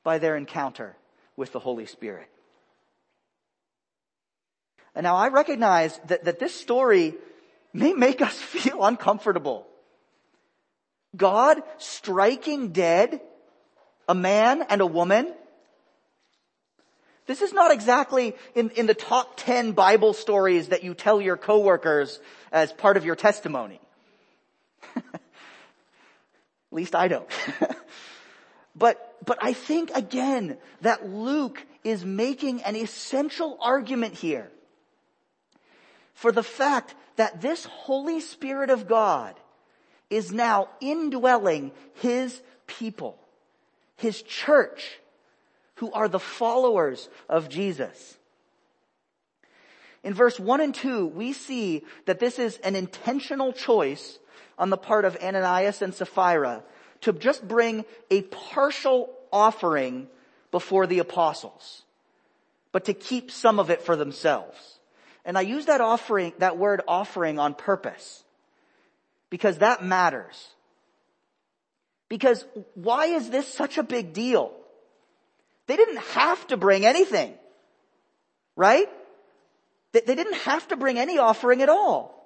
by 0.03 0.19
their 0.19 0.37
encounter 0.37 0.97
with 1.37 1.53
the 1.53 1.61
Holy 1.61 1.87
Spirit. 1.87 2.29
And 4.95 5.05
now 5.05 5.17
I 5.17 5.29
recognize 5.29 5.99
that, 6.07 6.25
that 6.25 6.39
this 6.39 6.55
story 6.55 7.15
may 7.73 7.93
make 7.93 8.21
us 8.21 8.35
feel 8.37 8.85
uncomfortable. 8.85 9.67
God 11.17 11.63
striking 11.79 12.73
dead 12.73 13.21
a 14.09 14.15
man 14.15 14.63
and 14.69 14.81
a 14.81 14.87
woman. 14.87 15.33
This 17.27 17.41
is 17.41 17.53
not 17.53 17.71
exactly 17.71 18.35
in, 18.55 18.71
in 18.71 18.87
the 18.87 18.95
top 18.95 19.35
10 19.37 19.73
Bible 19.73 20.13
stories 20.13 20.69
that 20.69 20.83
you 20.83 20.95
tell 20.95 21.21
your 21.21 21.37
coworkers 21.37 22.19
as 22.51 22.73
part 22.73 22.97
of 22.97 23.05
your 23.05 23.15
testimony. 23.15 23.81
At 24.97 25.21
least 26.73 26.95
I 26.95 27.09
don't. 27.09 27.29
but, 28.77 29.17
but 29.25 29.39
I 29.41 29.53
think 29.53 29.93
again 29.95 30.57
that 30.81 31.09
Luke 31.09 31.65
is 31.85 32.05
making 32.05 32.63
an 32.63 32.75
essential 32.75 33.57
argument 33.61 34.15
here 34.15 34.51
for 36.15 36.33
the 36.33 36.43
fact 36.43 36.95
that 37.17 37.41
this 37.41 37.65
Holy 37.65 38.21
Spirit 38.21 38.71
of 38.71 38.89
God 38.89 39.35
is 40.11 40.33
now 40.33 40.69
indwelling 40.81 41.73
His 41.95 42.41
people, 42.67 43.17
His 43.97 44.23
church, 44.23 44.99
who 45.83 45.91
are 45.91 46.07
the 46.07 46.21
followers 46.21 47.09
of 47.29 47.49
Jesus. 47.49 48.17
In 50.05 50.15
verse 50.15 50.39
1 50.39 50.61
and 50.61 50.73
2, 50.73 51.09
we 51.09 51.33
see 51.33 51.83
that 52.07 52.21
this 52.21 52.39
is 52.39 52.57
an 52.59 52.77
intentional 52.77 53.53
choice 53.53 54.21
on 54.57 54.71
the 54.71 54.77
part 54.77 55.05
of 55.05 55.17
Ananias 55.17 55.83
and 55.83 55.93
Sapphira 55.93 56.63
to 57.01 57.13
just 57.13 57.49
bring 57.49 57.85
a 58.13 58.23
partial 58.23 59.11
offering 59.33 60.07
before 60.53 60.87
the 60.87 61.01
apostles, 61.01 61.83
but 62.71 62.85
to 62.85 62.95
keep 62.95 63.33
some 63.33 63.59
of 63.59 63.69
it 63.69 63.83
for 63.83 63.97
themselves. 63.97 64.79
And 65.25 65.37
I 65.37 65.41
use 65.41 65.67
that 65.67 65.81
offering, 65.81 66.33
that 66.39 66.59
word 66.59 66.83
offering 66.87 67.41
on 67.41 67.55
purpose. 67.55 68.23
Because 69.31 69.59
that 69.59 69.85
matters. 69.85 70.47
Because 72.09 72.45
why 72.75 73.07
is 73.07 73.31
this 73.31 73.49
such 73.49 73.79
a 73.79 73.83
big 73.83 74.13
deal? 74.13 74.53
They 75.67 75.77
didn't 75.77 75.99
have 75.99 76.47
to 76.49 76.57
bring 76.57 76.85
anything. 76.85 77.35
Right? 78.57 78.89
They, 79.93 80.01
didn't 80.01 80.35
have 80.35 80.67
to 80.69 80.77
bring 80.77 80.99
any 80.99 81.19
offering 81.19 81.63
at 81.63 81.69
all. 81.69 82.19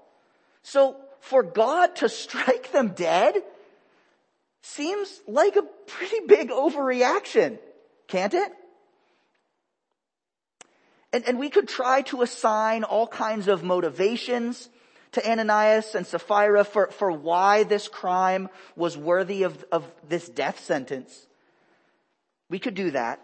So 0.62 0.96
for 1.20 1.42
God 1.42 1.96
to 1.96 2.08
strike 2.08 2.72
them 2.72 2.88
dead 2.88 3.34
seems 4.62 5.20
like 5.26 5.56
a 5.56 5.62
pretty 5.62 6.20
big 6.26 6.50
overreaction, 6.50 7.58
can't 8.08 8.34
it? 8.34 8.52
And, 11.12 11.26
and 11.26 11.38
we 11.38 11.50
could 11.50 11.68
try 11.68 12.02
to 12.02 12.22
assign 12.22 12.84
all 12.84 13.06
kinds 13.06 13.48
of 13.48 13.62
motivations 13.62 14.68
to 15.12 15.30
Ananias 15.30 15.94
and 15.94 16.06
Sapphira 16.06 16.64
for, 16.64 16.88
for 16.88 17.10
why 17.10 17.62
this 17.62 17.88
crime 17.88 18.48
was 18.74 18.96
worthy 18.98 19.44
of, 19.44 19.64
of 19.72 19.84
this 20.08 20.28
death 20.28 20.60
sentence. 20.60 21.26
We 22.48 22.58
could 22.58 22.74
do 22.74 22.92
that. 22.92 23.20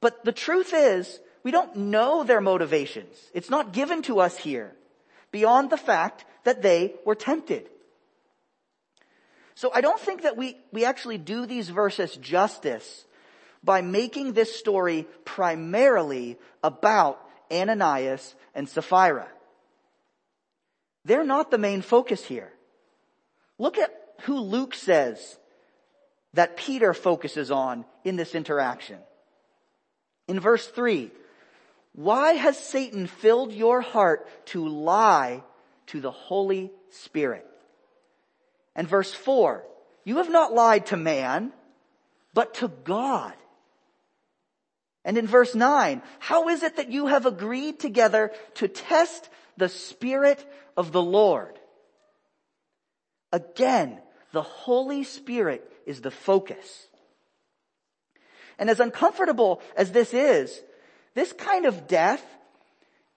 But 0.00 0.24
the 0.24 0.32
truth 0.32 0.72
is, 0.74 1.20
we 1.42 1.50
don't 1.50 1.74
know 1.76 2.22
their 2.24 2.40
motivations. 2.40 3.16
It's 3.34 3.50
not 3.50 3.72
given 3.72 4.02
to 4.02 4.20
us 4.20 4.36
here 4.36 4.74
beyond 5.30 5.70
the 5.70 5.76
fact 5.76 6.24
that 6.44 6.62
they 6.62 6.94
were 7.04 7.14
tempted. 7.14 7.68
So 9.54 9.70
I 9.74 9.80
don't 9.80 10.00
think 10.00 10.22
that 10.22 10.36
we, 10.36 10.56
we 10.72 10.84
actually 10.84 11.18
do 11.18 11.46
these 11.46 11.68
verses 11.68 12.16
justice 12.16 13.04
by 13.62 13.82
making 13.82 14.32
this 14.32 14.56
story 14.56 15.06
primarily 15.24 16.38
about 16.62 17.20
Ananias 17.52 18.34
and 18.54 18.68
Sapphira. 18.68 19.28
They're 21.04 21.24
not 21.24 21.50
the 21.50 21.58
main 21.58 21.82
focus 21.82 22.24
here. 22.24 22.52
Look 23.58 23.76
at 23.76 23.90
who 24.22 24.38
Luke 24.40 24.74
says 24.74 25.38
that 26.34 26.56
Peter 26.56 26.94
focuses 26.94 27.50
on 27.50 27.84
in 28.04 28.16
this 28.16 28.34
interaction. 28.34 28.98
In 30.28 30.38
verse 30.38 30.66
3, 30.66 31.10
why 31.92 32.32
has 32.32 32.56
Satan 32.56 33.06
filled 33.06 33.52
your 33.52 33.80
heart 33.80 34.28
to 34.46 34.66
lie 34.66 35.42
to 35.86 36.00
the 36.00 36.12
Holy 36.12 36.70
Spirit? 36.90 37.46
And 38.76 38.86
verse 38.86 39.12
4, 39.12 39.64
you 40.04 40.18
have 40.18 40.30
not 40.30 40.52
lied 40.52 40.86
to 40.86 40.96
man, 40.96 41.52
but 42.32 42.54
to 42.54 42.68
God. 42.68 43.34
And 45.04 45.18
in 45.18 45.26
verse 45.26 45.54
9, 45.54 46.02
how 46.18 46.48
is 46.48 46.62
it 46.62 46.76
that 46.76 46.90
you 46.90 47.06
have 47.06 47.26
agreed 47.26 47.80
together 47.80 48.32
to 48.54 48.68
test 48.68 49.28
the 49.56 49.68
Spirit 49.68 50.44
of 50.76 50.92
the 50.92 51.02
Lord? 51.02 51.58
Again, 53.32 53.98
the 54.32 54.42
Holy 54.42 55.04
Spirit 55.04 55.68
is 55.90 56.00
the 56.00 56.10
focus. 56.10 56.86
And 58.58 58.70
as 58.70 58.80
uncomfortable 58.80 59.60
as 59.76 59.92
this 59.92 60.14
is, 60.14 60.58
this 61.14 61.32
kind 61.32 61.66
of 61.66 61.86
death 61.86 62.24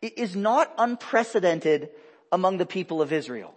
is 0.02 0.36
not 0.36 0.74
unprecedented 0.78 1.90
among 2.32 2.58
the 2.58 2.66
people 2.66 3.02
of 3.02 3.14
Israel. 3.14 3.54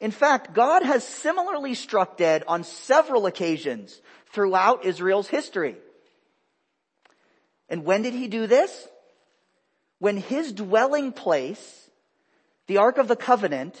In 0.00 0.10
fact, 0.10 0.54
God 0.54 0.82
has 0.82 1.04
similarly 1.04 1.74
struck 1.74 2.16
dead 2.16 2.44
on 2.48 2.64
several 2.64 3.26
occasions 3.26 4.00
throughout 4.32 4.84
Israel's 4.84 5.28
history. 5.28 5.76
And 7.68 7.84
when 7.84 8.02
did 8.02 8.14
he 8.14 8.26
do 8.26 8.46
this? 8.46 8.88
When 9.98 10.16
his 10.16 10.52
dwelling 10.52 11.12
place, 11.12 11.90
the 12.66 12.78
Ark 12.78 12.96
of 12.98 13.08
the 13.08 13.16
Covenant, 13.16 13.80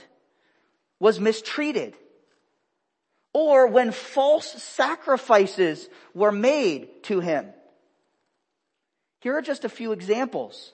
was 0.98 1.18
mistreated. 1.18 1.96
Or 3.32 3.68
when 3.68 3.92
false 3.92 4.50
sacrifices 4.62 5.88
were 6.14 6.32
made 6.32 7.04
to 7.04 7.20
him. 7.20 7.46
Here 9.20 9.36
are 9.36 9.42
just 9.42 9.64
a 9.64 9.68
few 9.68 9.92
examples. 9.92 10.72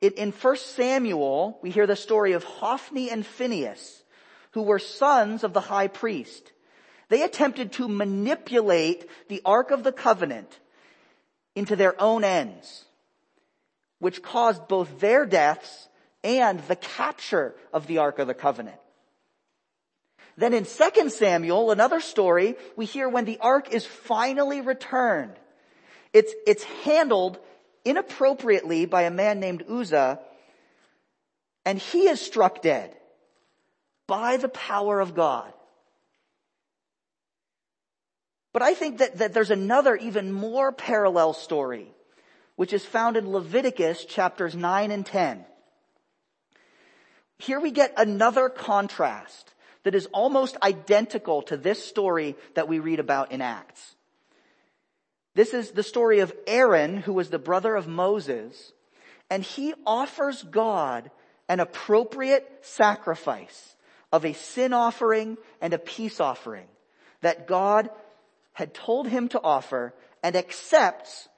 In 0.00 0.32
1 0.32 0.56
Samuel, 0.56 1.58
we 1.62 1.70
hear 1.70 1.86
the 1.86 1.96
story 1.96 2.32
of 2.32 2.44
Hophni 2.44 3.10
and 3.10 3.24
Phineas, 3.24 4.02
who 4.52 4.62
were 4.62 4.78
sons 4.78 5.44
of 5.44 5.52
the 5.52 5.60
high 5.60 5.88
priest. 5.88 6.52
They 7.08 7.22
attempted 7.22 7.72
to 7.72 7.88
manipulate 7.88 9.08
the 9.28 9.42
Ark 9.44 9.70
of 9.70 9.84
the 9.84 9.92
Covenant 9.92 10.58
into 11.54 11.76
their 11.76 12.00
own 12.00 12.24
ends, 12.24 12.84
which 13.98 14.22
caused 14.22 14.66
both 14.66 14.98
their 14.98 15.26
deaths 15.26 15.88
and 16.24 16.60
the 16.60 16.76
capture 16.76 17.54
of 17.72 17.86
the 17.86 17.98
Ark 17.98 18.18
of 18.18 18.26
the 18.26 18.34
Covenant. 18.34 18.78
Then 20.36 20.54
in 20.54 20.64
2 20.64 21.10
Samuel, 21.10 21.70
another 21.70 22.00
story, 22.00 22.56
we 22.76 22.86
hear 22.86 23.08
when 23.08 23.24
the 23.24 23.38
ark 23.40 23.72
is 23.72 23.84
finally 23.84 24.60
returned. 24.60 25.34
It's, 26.12 26.32
it's 26.46 26.64
handled 26.84 27.38
inappropriately 27.84 28.86
by 28.86 29.02
a 29.02 29.10
man 29.10 29.40
named 29.40 29.64
Uzzah, 29.68 30.20
and 31.64 31.78
he 31.78 32.08
is 32.08 32.20
struck 32.20 32.62
dead 32.62 32.96
by 34.06 34.36
the 34.36 34.48
power 34.48 35.00
of 35.00 35.14
God. 35.14 35.52
But 38.52 38.62
I 38.62 38.74
think 38.74 38.98
that, 38.98 39.18
that 39.18 39.32
there's 39.32 39.50
another 39.50 39.96
even 39.96 40.32
more 40.32 40.72
parallel 40.72 41.32
story, 41.32 41.88
which 42.56 42.72
is 42.72 42.84
found 42.84 43.16
in 43.16 43.32
Leviticus 43.32 44.04
chapters 44.04 44.54
9 44.54 44.90
and 44.90 45.06
10. 45.06 45.44
Here 47.38 47.58
we 47.58 47.70
get 47.70 47.94
another 47.96 48.48
contrast 48.48 49.52
that 49.84 49.94
is 49.94 50.06
almost 50.12 50.56
identical 50.62 51.42
to 51.42 51.56
this 51.56 51.84
story 51.84 52.36
that 52.54 52.68
we 52.68 52.78
read 52.78 53.00
about 53.00 53.32
in 53.32 53.40
Acts. 53.40 53.94
This 55.34 55.54
is 55.54 55.70
the 55.70 55.82
story 55.82 56.20
of 56.20 56.34
Aaron, 56.46 56.98
who 56.98 57.12
was 57.14 57.30
the 57.30 57.38
brother 57.38 57.74
of 57.74 57.88
Moses, 57.88 58.72
and 59.30 59.42
he 59.42 59.74
offers 59.86 60.42
God 60.42 61.10
an 61.48 61.60
appropriate 61.60 62.48
sacrifice 62.60 63.76
of 64.12 64.24
a 64.24 64.34
sin 64.34 64.72
offering 64.72 65.38
and 65.60 65.72
a 65.72 65.78
peace 65.78 66.20
offering 66.20 66.66
that 67.22 67.46
God 67.46 67.88
had 68.52 68.74
told 68.74 69.08
him 69.08 69.28
to 69.28 69.40
offer 69.42 69.94
and 70.22 70.36
accepts 70.36 71.28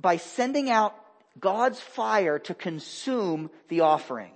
by 0.00 0.18
sending 0.18 0.68
out 0.70 0.94
God's 1.40 1.80
fire 1.80 2.38
to 2.40 2.54
consume 2.54 3.50
the 3.68 3.80
offering. 3.80 4.32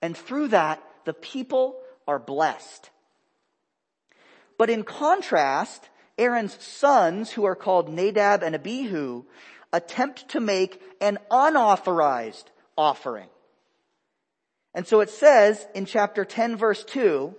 And 0.00 0.16
through 0.16 0.48
that, 0.48 0.82
the 1.04 1.12
people 1.12 1.76
are 2.08 2.18
blessed. 2.18 2.90
But 4.56 4.70
in 4.70 4.82
contrast, 4.82 5.88
Aaron's 6.18 6.60
sons, 6.62 7.30
who 7.30 7.44
are 7.44 7.54
called 7.54 7.88
Nadab 7.88 8.42
and 8.42 8.56
Abihu, 8.56 9.22
attempt 9.72 10.30
to 10.30 10.40
make 10.40 10.82
an 11.00 11.18
unauthorized 11.30 12.50
offering. 12.76 13.28
And 14.74 14.86
so 14.86 15.00
it 15.00 15.10
says 15.10 15.64
in 15.74 15.84
chapter 15.84 16.24
10 16.24 16.56
verse 16.56 16.82
2 16.84 17.34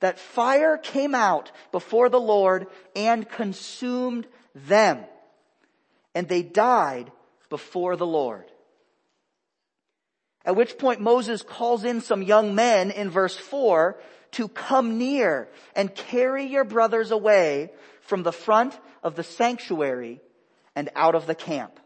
that 0.00 0.18
fire 0.18 0.76
came 0.78 1.14
out 1.14 1.50
before 1.72 2.08
the 2.08 2.20
Lord 2.20 2.66
and 2.94 3.28
consumed 3.28 4.26
them. 4.54 5.04
And 6.14 6.28
they 6.28 6.42
died 6.42 7.10
before 7.50 7.96
the 7.96 8.06
Lord. 8.06 8.44
At 10.46 10.54
which 10.54 10.78
point 10.78 11.00
Moses 11.00 11.42
calls 11.42 11.82
in 11.84 12.00
some 12.00 12.22
young 12.22 12.54
men 12.54 12.92
in 12.92 13.10
verse 13.10 13.36
4 13.36 13.98
to 14.32 14.48
come 14.48 14.96
near 14.96 15.48
and 15.74 15.92
carry 15.92 16.46
your 16.46 16.62
brothers 16.62 17.10
away 17.10 17.72
from 18.02 18.22
the 18.22 18.32
front 18.32 18.78
of 19.02 19.16
the 19.16 19.24
sanctuary 19.24 20.20
and 20.76 20.88
out 20.94 21.16
of 21.16 21.26
the 21.26 21.34
camp. 21.34 21.80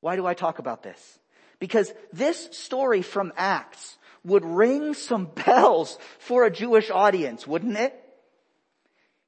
Why 0.00 0.16
do 0.16 0.26
I 0.26 0.34
talk 0.34 0.58
about 0.58 0.82
this? 0.82 1.18
Because 1.60 1.92
this 2.12 2.48
story 2.50 3.02
from 3.02 3.32
Acts 3.36 3.98
would 4.24 4.44
ring 4.44 4.94
some 4.94 5.26
bells 5.46 5.96
for 6.18 6.44
a 6.44 6.50
Jewish 6.50 6.90
audience, 6.90 7.46
wouldn't 7.46 7.76
it? 7.76 7.96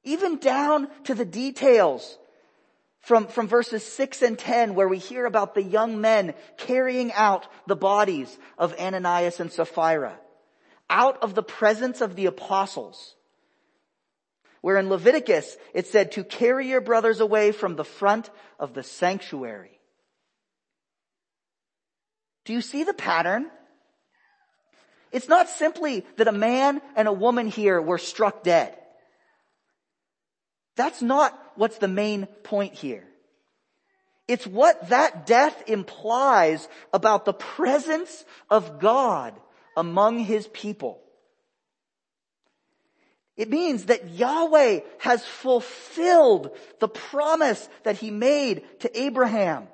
Even 0.03 0.37
down 0.39 0.89
to 1.05 1.15
the 1.15 1.23
details 1.23 2.17
from, 3.05 3.27
from 3.27 3.47
verses 3.47 3.83
6 3.83 4.23
and 4.23 4.37
10 4.37 4.73
where 4.73 4.87
we 4.87 4.97
hear 4.97 5.27
about 5.27 5.53
the 5.53 5.61
young 5.61 6.01
men 6.01 6.33
carrying 6.57 7.13
out 7.13 7.47
the 7.67 7.75
bodies 7.75 8.35
of 8.57 8.73
Ananias 8.79 9.39
and 9.39 9.51
Sapphira 9.51 10.19
out 10.89 11.21
of 11.21 11.35
the 11.35 11.43
presence 11.43 12.01
of 12.01 12.15
the 12.15 12.25
apostles. 12.25 13.13
Where 14.61 14.77
in 14.77 14.89
Leviticus 14.89 15.55
it 15.75 15.85
said 15.85 16.13
to 16.13 16.23
carry 16.23 16.67
your 16.67 16.81
brothers 16.81 17.19
away 17.19 17.51
from 17.51 17.75
the 17.75 17.83
front 17.83 18.31
of 18.59 18.73
the 18.73 18.81
sanctuary. 18.81 19.79
Do 22.43 22.53
you 22.53 22.61
see 22.61 22.83
the 22.83 22.93
pattern? 22.93 23.51
It's 25.11 25.29
not 25.29 25.47
simply 25.47 26.07
that 26.17 26.27
a 26.27 26.31
man 26.31 26.81
and 26.95 27.07
a 27.07 27.13
woman 27.13 27.47
here 27.47 27.79
were 27.79 27.99
struck 27.99 28.43
dead. 28.43 28.75
That's 30.75 31.01
not 31.01 31.37
what's 31.55 31.77
the 31.77 31.87
main 31.87 32.25
point 32.43 32.73
here. 32.73 33.03
It's 34.27 34.47
what 34.47 34.89
that 34.89 35.25
death 35.25 35.63
implies 35.67 36.67
about 36.91 37.25
the 37.25 37.33
presence 37.33 38.25
of 38.49 38.79
God 38.79 39.33
among 39.77 40.19
his 40.19 40.47
people. 40.47 40.99
It 43.37 43.49
means 43.49 43.85
that 43.85 44.09
Yahweh 44.09 44.79
has 44.99 45.25
fulfilled 45.25 46.51
the 46.79 46.87
promise 46.87 47.67
that 47.83 47.97
he 47.97 48.09
made 48.09 48.63
to 48.79 48.99
Abraham. 48.99 49.67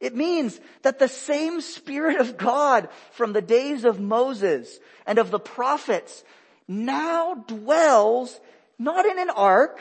It 0.00 0.16
means 0.16 0.58
that 0.82 0.98
the 0.98 1.08
same 1.08 1.60
Spirit 1.60 2.20
of 2.20 2.36
God 2.36 2.88
from 3.12 3.32
the 3.32 3.42
days 3.42 3.84
of 3.84 4.00
Moses 4.00 4.78
and 5.06 5.18
of 5.18 5.30
the 5.30 5.38
prophets 5.38 6.24
now 6.66 7.34
dwells 7.34 8.40
not 8.80 9.04
in 9.04 9.18
an 9.18 9.28
ark, 9.28 9.78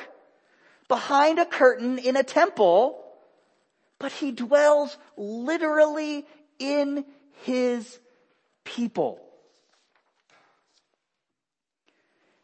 behind 0.90 1.40
a 1.40 1.46
curtain 1.46 1.98
in 2.00 2.18
a 2.18 2.24
temple, 2.24 3.02
but 3.98 4.12
he 4.12 4.32
dwells 4.32 4.98
literally 5.16 6.26
in 6.60 7.06
his 7.44 7.98
people. 8.66 9.22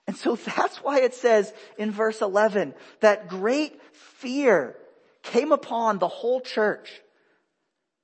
And 0.08 0.16
so 0.16 0.36
that's 0.36 0.78
why 0.78 1.02
it 1.02 1.14
says 1.14 1.54
in 1.78 1.92
verse 1.92 2.22
11 2.22 2.74
that 3.02 3.28
great 3.28 3.78
fear 3.94 4.78
came 5.24 5.52
upon 5.52 6.00
the 6.00 6.08
whole 6.08 6.40
church, 6.40 7.02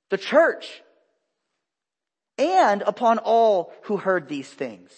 the 0.10 0.18
church, 0.18 0.82
and 2.38 2.82
upon 2.82 3.18
all 3.20 3.72
who 3.84 3.96
heard 3.96 4.28
these 4.28 4.50
things. 4.50 4.92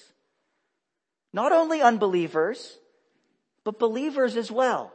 Not 1.33 1.51
only 1.51 1.81
unbelievers, 1.81 2.79
but 3.63 3.79
believers 3.79 4.35
as 4.35 4.51
well. 4.51 4.91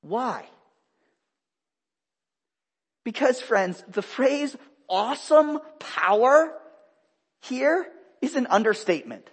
Why? 0.00 0.46
Because 3.04 3.40
friends, 3.40 3.82
the 3.88 4.02
phrase 4.02 4.56
awesome 4.88 5.60
power 5.78 6.52
here 7.42 7.86
is 8.20 8.36
an 8.36 8.46
understatement. 8.48 9.28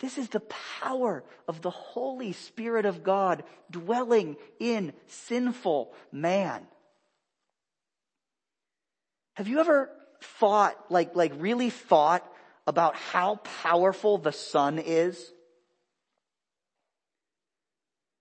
This 0.00 0.16
is 0.16 0.30
the 0.30 0.40
power 0.80 1.22
of 1.46 1.60
the 1.60 1.70
Holy 1.70 2.32
Spirit 2.32 2.86
of 2.86 3.02
God 3.02 3.44
dwelling 3.70 4.36
in 4.58 4.94
sinful 5.06 5.92
man. 6.10 6.66
Have 9.34 9.46
you 9.46 9.60
ever 9.60 9.90
thought, 10.22 10.76
like, 10.90 11.14
like 11.14 11.32
really 11.36 11.70
thought 11.70 12.26
about 12.66 12.94
how 12.96 13.36
powerful 13.62 14.18
the 14.18 14.32
sun 14.32 14.78
is? 14.78 15.32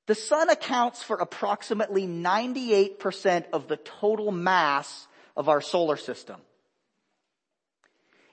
The 0.07 0.15
sun 0.15 0.49
accounts 0.49 1.03
for 1.03 1.17
approximately 1.17 2.07
98% 2.07 3.45
of 3.53 3.67
the 3.67 3.77
total 3.77 4.31
mass 4.31 5.07
of 5.37 5.49
our 5.49 5.61
solar 5.61 5.97
system. 5.97 6.37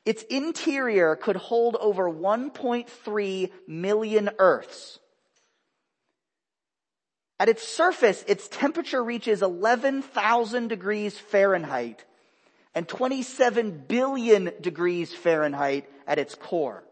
Its 0.06 0.22
interior 0.22 1.16
could 1.16 1.36
hold 1.36 1.76
over 1.76 2.08
1.3 2.08 3.50
million 3.66 4.30
Earths. 4.38 5.00
At 7.38 7.50
its 7.50 7.66
surface, 7.66 8.24
its 8.26 8.48
temperature 8.48 9.04
reaches 9.04 9.42
11,000 9.42 10.68
degrees 10.68 11.18
Fahrenheit 11.18 12.04
and 12.76 12.86
27 12.86 13.84
billion 13.88 14.52
degrees 14.60 15.12
Fahrenheit 15.12 15.88
at 16.06 16.18
its 16.18 16.34
core. 16.34 16.84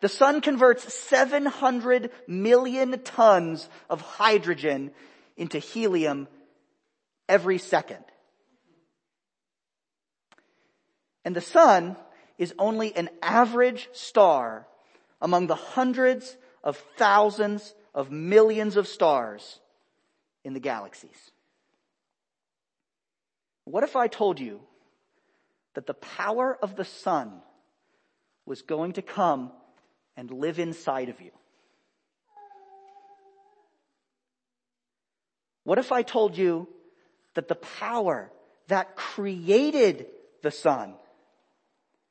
The 0.00 0.08
sun 0.08 0.40
converts 0.40 0.92
700 0.92 2.10
million 2.26 2.98
tons 3.02 3.68
of 3.90 4.00
hydrogen 4.00 4.90
into 5.36 5.58
helium 5.58 6.28
every 7.28 7.58
second. 7.58 8.02
And 11.26 11.36
the 11.36 11.42
sun 11.42 11.96
is 12.38 12.54
only 12.58 12.96
an 12.96 13.10
average 13.20 13.90
star 13.92 14.66
among 15.20 15.46
the 15.46 15.54
hundreds 15.54 16.38
of 16.64 16.82
thousands 16.96 17.74
of 17.94 18.10
millions 18.10 18.78
of 18.78 18.88
stars 18.88 19.60
in 20.42 20.54
the 20.54 20.60
galaxies. 20.60 21.32
What 23.64 23.84
if 23.84 23.96
I 23.96 24.08
told 24.08 24.40
you 24.40 24.60
that 25.74 25.86
the 25.86 25.94
power 25.94 26.56
of 26.60 26.76
the 26.76 26.84
sun 26.84 27.40
was 28.44 28.62
going 28.62 28.94
to 28.94 29.02
come 29.02 29.52
and 30.16 30.30
live 30.30 30.58
inside 30.58 31.08
of 31.08 31.20
you? 31.20 31.30
What 35.64 35.78
if 35.78 35.92
I 35.92 36.02
told 36.02 36.36
you 36.36 36.68
that 37.34 37.48
the 37.48 37.54
power 37.54 38.30
that 38.68 38.96
created 38.96 40.06
the 40.42 40.50
sun, 40.50 40.94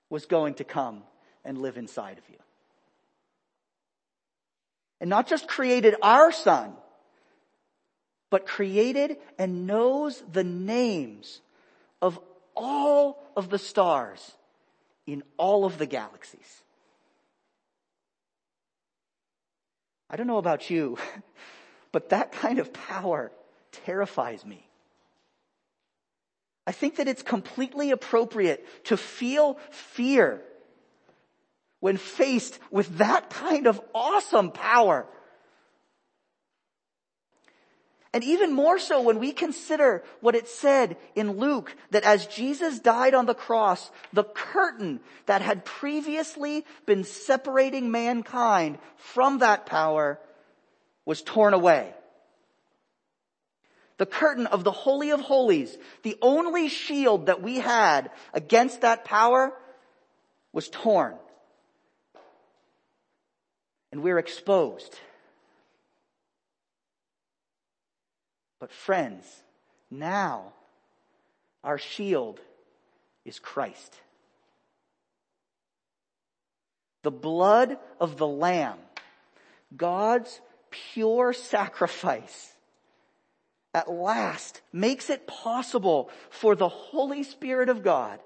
was 0.10 0.26
going 0.26 0.56
to 0.56 0.64
come 0.64 1.04
and 1.46 1.62
live 1.62 1.78
inside 1.78 2.18
of 2.18 2.30
you. 2.30 2.38
And 5.00 5.10
not 5.10 5.28
just 5.28 5.48
created 5.48 5.96
our 6.02 6.32
sun, 6.32 6.74
but 8.32 8.48
created 8.48 9.18
and 9.38 9.68
knows 9.68 10.24
the 10.32 10.44
names 10.44 11.42
of 12.02 12.20
all 12.56 13.22
of 13.36 13.52
the 13.52 13.60
stars 13.60 14.32
in 15.06 15.22
all 15.38 15.66
of 15.66 15.78
the 15.78 15.86
galaxies. 15.86 16.64
I 20.10 20.16
don't 20.16 20.28
know 20.28 20.38
about 20.38 20.70
you, 20.70 20.98
but 21.92 22.10
that 22.10 22.32
kind 22.32 22.58
of 22.58 22.74
power 22.74 23.32
terrifies 23.86 24.44
me. 24.46 24.68
I 26.66 26.72
think 26.72 26.98
that 26.98 27.08
it's 27.08 27.24
completely 27.24 27.92
appropriate 27.92 28.86
to 28.86 28.98
feel 28.98 29.58
fear 29.72 30.42
when 31.82 31.98
faced 31.98 32.60
with 32.70 33.00
that 33.00 33.30
kind 33.30 33.68
of 33.68 33.82
awesome 33.94 34.52
power. 34.52 35.06
And 38.14 38.24
even 38.26 38.52
more 38.52 38.78
so 38.78 39.02
when 39.02 39.20
we 39.20 39.32
consider 39.32 40.04
what 40.20 40.36
it 40.36 40.50
said 40.50 40.98
in 41.16 41.38
Luke 41.38 41.74
that 41.92 42.04
as 42.04 42.28
Jesus 42.28 42.80
died 42.80 43.14
on 43.14 43.26
the 43.26 43.34
cross, 43.34 43.90
the 44.12 44.26
curtain 44.26 45.00
that 45.28 45.42
had 45.42 45.64
previously 45.64 46.66
been 46.86 47.06
separating 47.06 47.90
mankind 47.90 48.80
from 48.98 49.40
that 49.40 49.66
power 49.66 50.20
was 51.06 51.22
torn 51.22 51.54
away. 51.54 51.94
The 53.98 54.06
curtain 54.06 54.48
of 54.48 54.66
the 54.66 54.72
Holy 54.72 55.12
of 55.12 55.22
Holies, 55.22 55.78
the 56.04 56.18
only 56.22 56.68
shield 56.68 57.28
that 57.28 57.42
we 57.42 57.58
had 57.58 58.10
against 58.34 58.82
that 58.82 59.06
power 59.06 59.54
was 60.52 60.68
torn. 60.68 61.16
And 63.92 64.04
we're 64.04 64.18
exposed. 64.18 65.00
But 68.62 68.72
friends, 68.72 69.26
now 69.90 70.54
our 71.64 71.80
shield 71.80 72.40
is 73.26 73.40
Christ. 73.40 73.96
The 77.02 77.12
blood 77.12 77.80
of 78.00 78.18
the 78.18 78.28
Lamb, 78.28 78.78
God's 79.76 80.40
pure 80.70 81.34
sacrifice, 81.34 82.54
at 83.74 83.90
last 83.90 84.62
makes 84.72 85.10
it 85.10 85.26
possible 85.26 86.12
for 86.30 86.56
the 86.56 86.70
Holy 86.70 87.24
Spirit 87.24 87.68
of 87.68 87.82
God 87.82 88.20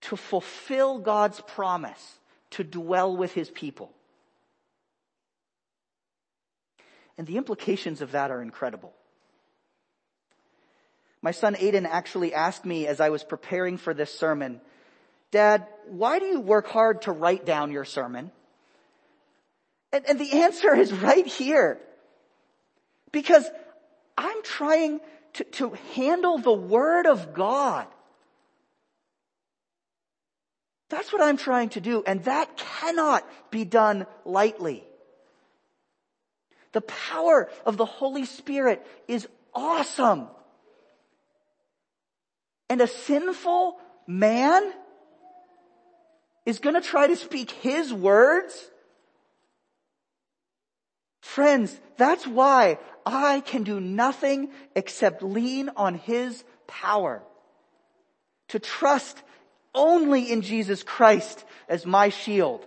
to 0.00 0.16
fulfill 0.16 0.98
God's 0.98 1.40
promise 1.40 2.18
to 2.50 2.64
dwell 2.64 3.16
with 3.16 3.34
His 3.34 3.50
people. 3.50 3.92
And 7.18 7.26
the 7.26 7.36
implications 7.36 8.02
of 8.02 8.12
that 8.12 8.30
are 8.30 8.42
incredible. 8.42 8.92
My 11.22 11.30
son 11.30 11.54
Aiden 11.54 11.86
actually 11.86 12.34
asked 12.34 12.64
me 12.64 12.86
as 12.86 13.00
I 13.00 13.08
was 13.08 13.24
preparing 13.24 13.78
for 13.78 13.94
this 13.94 14.16
sermon, 14.16 14.60
Dad, 15.30 15.66
why 15.88 16.18
do 16.18 16.26
you 16.26 16.40
work 16.40 16.68
hard 16.68 17.02
to 17.02 17.12
write 17.12 17.44
down 17.44 17.72
your 17.72 17.84
sermon? 17.84 18.30
And, 19.92 20.08
and 20.08 20.20
the 20.20 20.42
answer 20.42 20.74
is 20.74 20.92
right 20.92 21.26
here. 21.26 21.80
Because 23.12 23.44
I'm 24.16 24.42
trying 24.42 25.00
to, 25.34 25.44
to 25.44 25.70
handle 25.94 26.38
the 26.38 26.52
Word 26.52 27.06
of 27.06 27.32
God. 27.34 27.86
That's 30.88 31.12
what 31.12 31.22
I'm 31.22 31.36
trying 31.36 31.70
to 31.70 31.80
do, 31.80 32.04
and 32.06 32.22
that 32.24 32.56
cannot 32.56 33.26
be 33.50 33.64
done 33.64 34.06
lightly. 34.24 34.85
The 36.76 36.82
power 36.82 37.48
of 37.64 37.78
the 37.78 37.86
Holy 37.86 38.26
Spirit 38.26 38.86
is 39.08 39.26
awesome. 39.54 40.28
And 42.68 42.82
a 42.82 42.86
sinful 42.86 43.78
man 44.06 44.74
is 46.44 46.58
going 46.58 46.74
to 46.74 46.86
try 46.86 47.06
to 47.06 47.16
speak 47.16 47.50
his 47.50 47.94
words. 47.94 48.62
Friends, 51.22 51.80
that's 51.96 52.26
why 52.26 52.78
I 53.06 53.40
can 53.40 53.62
do 53.62 53.80
nothing 53.80 54.50
except 54.74 55.22
lean 55.22 55.70
on 55.78 55.94
his 55.94 56.44
power. 56.66 57.22
To 58.48 58.58
trust 58.58 59.16
only 59.74 60.30
in 60.30 60.42
Jesus 60.42 60.82
Christ 60.82 61.42
as 61.70 61.86
my 61.86 62.10
shield. 62.10 62.66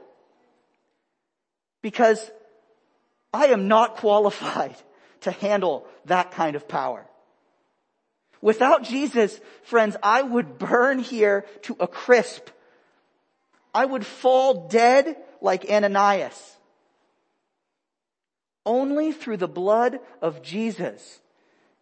Because 1.84 2.32
I 3.34 3.48
am 3.48 3.68
not 3.68 3.98
qualified 3.98 4.76
to 5.22 5.32
handle 5.32 5.88
that 6.06 6.32
kind 6.32 6.56
of 6.56 6.68
power. 6.68 7.06
Without 8.42 8.84
Jesus, 8.84 9.38
friends, 9.64 9.98
I 10.02 10.22
would 10.22 10.58
burn 10.58 11.00
here 11.00 11.46
to 11.64 11.76
a 11.80 11.88
crisp. 11.88 12.50
I 13.74 13.86
would 13.86 14.06
fall 14.06 14.68
dead 14.70 15.18
like 15.42 15.70
Ananias. 15.70 16.58
Only 18.66 19.12
through 19.12 19.38
the 19.38 19.48
blood 19.48 20.00
of 20.22 20.42
Jesus 20.42 21.20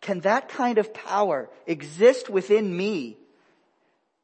can 0.02 0.22
that 0.22 0.50
kind 0.50 0.78
of 0.78 0.93
power 0.93 1.50
exist 1.66 2.30
within 2.30 2.76
me 2.76 3.18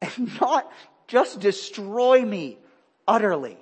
and 0.00 0.30
not 0.40 0.70
just 1.06 1.40
destroy 1.40 2.24
me 2.24 2.58
utterly. 3.06 3.58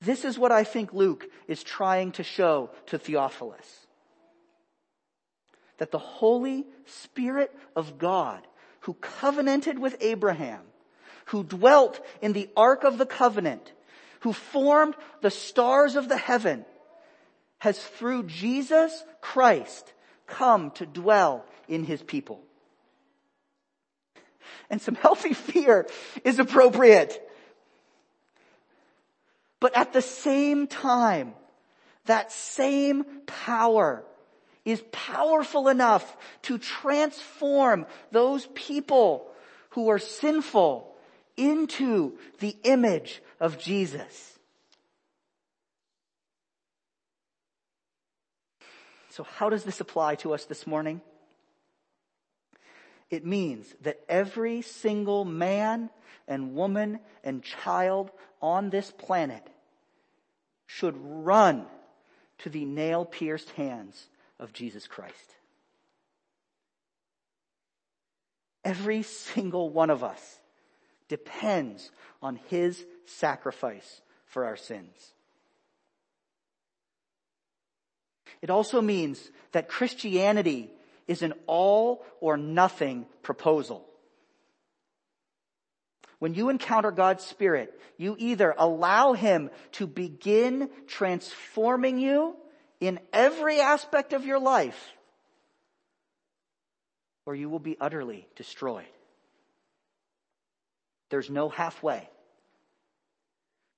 This 0.00 0.24
is 0.24 0.38
what 0.38 0.52
I 0.52 0.64
think 0.64 0.92
Luke 0.92 1.26
is 1.46 1.62
trying 1.62 2.12
to 2.12 2.22
show 2.22 2.70
to 2.86 2.98
Theophilus. 2.98 3.86
That 5.78 5.90
the 5.90 5.98
Holy 5.98 6.66
Spirit 6.86 7.54
of 7.76 7.98
God, 7.98 8.46
who 8.80 8.94
covenanted 8.94 9.78
with 9.78 9.96
Abraham, 10.00 10.60
who 11.26 11.44
dwelt 11.44 12.00
in 12.20 12.32
the 12.32 12.48
Ark 12.56 12.84
of 12.84 12.98
the 12.98 13.06
Covenant, 13.06 13.72
who 14.20 14.32
formed 14.32 14.94
the 15.20 15.30
stars 15.30 15.96
of 15.96 16.08
the 16.08 16.16
heaven, 16.16 16.64
has 17.58 17.78
through 17.78 18.24
Jesus 18.24 19.04
Christ 19.20 19.92
come 20.26 20.70
to 20.72 20.86
dwell 20.86 21.44
in 21.68 21.84
his 21.84 22.02
people. 22.02 22.40
And 24.70 24.80
some 24.80 24.94
healthy 25.02 25.34
fear 25.34 25.86
is 26.24 26.38
appropriate. 26.38 27.26
But 29.60 29.76
at 29.76 29.92
the 29.92 30.02
same 30.02 30.66
time, 30.66 31.34
that 32.06 32.32
same 32.32 33.04
power 33.26 34.02
is 34.64 34.82
powerful 34.90 35.68
enough 35.68 36.16
to 36.42 36.58
transform 36.58 37.86
those 38.10 38.46
people 38.54 39.30
who 39.70 39.88
are 39.90 39.98
sinful 39.98 40.94
into 41.36 42.18
the 42.40 42.56
image 42.64 43.22
of 43.38 43.58
Jesus. 43.58 44.38
So 49.10 49.24
how 49.24 49.50
does 49.50 49.64
this 49.64 49.80
apply 49.80 50.14
to 50.16 50.32
us 50.32 50.44
this 50.44 50.66
morning? 50.66 51.00
It 53.10 53.26
means 53.26 53.74
that 53.82 54.00
every 54.08 54.62
single 54.62 55.24
man 55.24 55.90
and 56.28 56.54
woman 56.54 57.00
and 57.24 57.42
child 57.42 58.12
on 58.40 58.70
this 58.70 58.90
planet 58.92 59.49
should 60.72 60.94
run 60.96 61.66
to 62.38 62.48
the 62.48 62.64
nail 62.64 63.04
pierced 63.04 63.50
hands 63.50 64.06
of 64.38 64.52
Jesus 64.52 64.86
Christ. 64.86 65.34
Every 68.64 69.02
single 69.02 69.70
one 69.70 69.90
of 69.90 70.04
us 70.04 70.38
depends 71.08 71.90
on 72.22 72.38
his 72.48 72.84
sacrifice 73.04 74.00
for 74.26 74.44
our 74.44 74.56
sins. 74.56 74.94
It 78.40 78.48
also 78.48 78.80
means 78.80 79.20
that 79.50 79.68
Christianity 79.68 80.70
is 81.08 81.22
an 81.22 81.34
all 81.48 82.04
or 82.20 82.36
nothing 82.36 83.06
proposal. 83.22 83.84
When 86.20 86.34
you 86.34 86.50
encounter 86.50 86.90
God's 86.90 87.24
Spirit, 87.24 87.78
you 87.96 88.14
either 88.18 88.54
allow 88.56 89.14
Him 89.14 89.50
to 89.72 89.86
begin 89.86 90.70
transforming 90.86 91.98
you 91.98 92.36
in 92.78 93.00
every 93.12 93.58
aspect 93.58 94.12
of 94.12 94.24
your 94.24 94.38
life, 94.38 94.92
or 97.24 97.34
you 97.34 97.48
will 97.48 97.58
be 97.58 97.76
utterly 97.80 98.28
destroyed. 98.36 98.84
There's 101.08 101.30
no 101.30 101.48
halfway. 101.48 102.08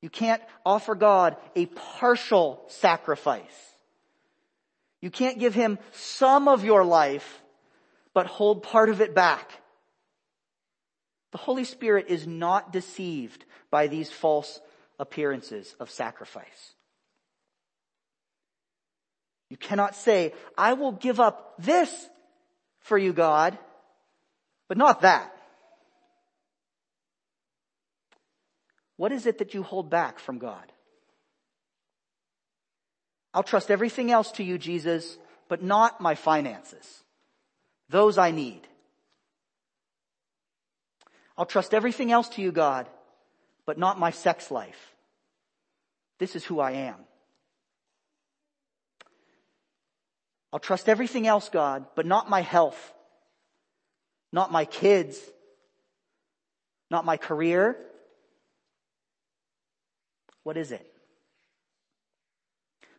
You 0.01 0.11
can't 0.11 0.43
offer 0.67 0.97
God 0.97 1.37
a 1.55 1.67
partial 1.67 2.61
sacrifice. 2.67 3.73
You 5.01 5.11
can't 5.11 5.39
give 5.39 5.55
Him 5.55 5.79
some 5.93 6.49
of 6.49 6.65
your 6.65 6.85
life 6.85 7.41
but 8.15 8.27
hold 8.27 8.65
part 8.65 8.89
of 8.89 9.01
it 9.01 9.15
back. 9.15 9.62
The 11.33 11.39
Holy 11.39 11.65
Spirit 11.65 12.07
is 12.09 12.27
not 12.27 12.73
deceived 12.73 13.45
by 13.71 13.89
these 13.89 14.11
false 14.11 14.61
appearances 14.99 15.75
of 15.81 15.91
sacrifice. 15.91 16.75
You 19.49 19.57
cannot 19.57 19.97
say, 19.97 20.33
I 20.57 20.75
will 20.75 20.93
give 20.93 21.21
up 21.21 21.55
this 21.59 22.09
for 22.81 22.97
you, 22.97 23.13
God, 23.13 23.59
but 24.69 24.79
not 24.79 25.03
that. 25.03 25.35
What 28.97 29.13
is 29.13 29.27
it 29.27 29.39
that 29.39 29.55
you 29.55 29.63
hold 29.63 29.91
back 29.91 30.19
from 30.19 30.39
God? 30.39 30.73
I'll 33.35 33.43
trust 33.43 33.71
everything 33.71 34.11
else 34.11 34.31
to 34.33 34.45
you, 34.45 34.59
Jesus, 34.59 35.17
but 35.49 35.63
not 35.63 36.01
my 36.01 36.15
finances. 36.15 37.03
Those 37.89 38.19
I 38.19 38.31
need. 38.31 38.67
I'll 41.37 41.47
trust 41.47 41.75
everything 41.75 42.13
else 42.13 42.29
to 42.31 42.43
you, 42.43 42.53
God, 42.53 42.89
but 43.67 43.79
not 43.79 43.99
my 43.99 44.11
sex 44.11 44.51
life. 44.51 44.95
This 46.19 46.37
is 46.37 46.45
who 46.45 46.61
I 46.61 46.73
am. 46.73 46.97
I'll 50.53 50.61
trust 50.61 50.89
everything 50.89 51.27
else, 51.27 51.49
God, 51.49 51.87
but 51.95 52.05
not 52.05 52.29
my 52.29 52.43
health, 52.43 52.93
not 54.33 54.53
my 54.53 54.67
kids, 54.67 55.19
not 56.91 57.07
my 57.07 57.17
career. 57.17 57.77
What 60.43 60.59
is 60.59 60.73
it? 60.73 60.87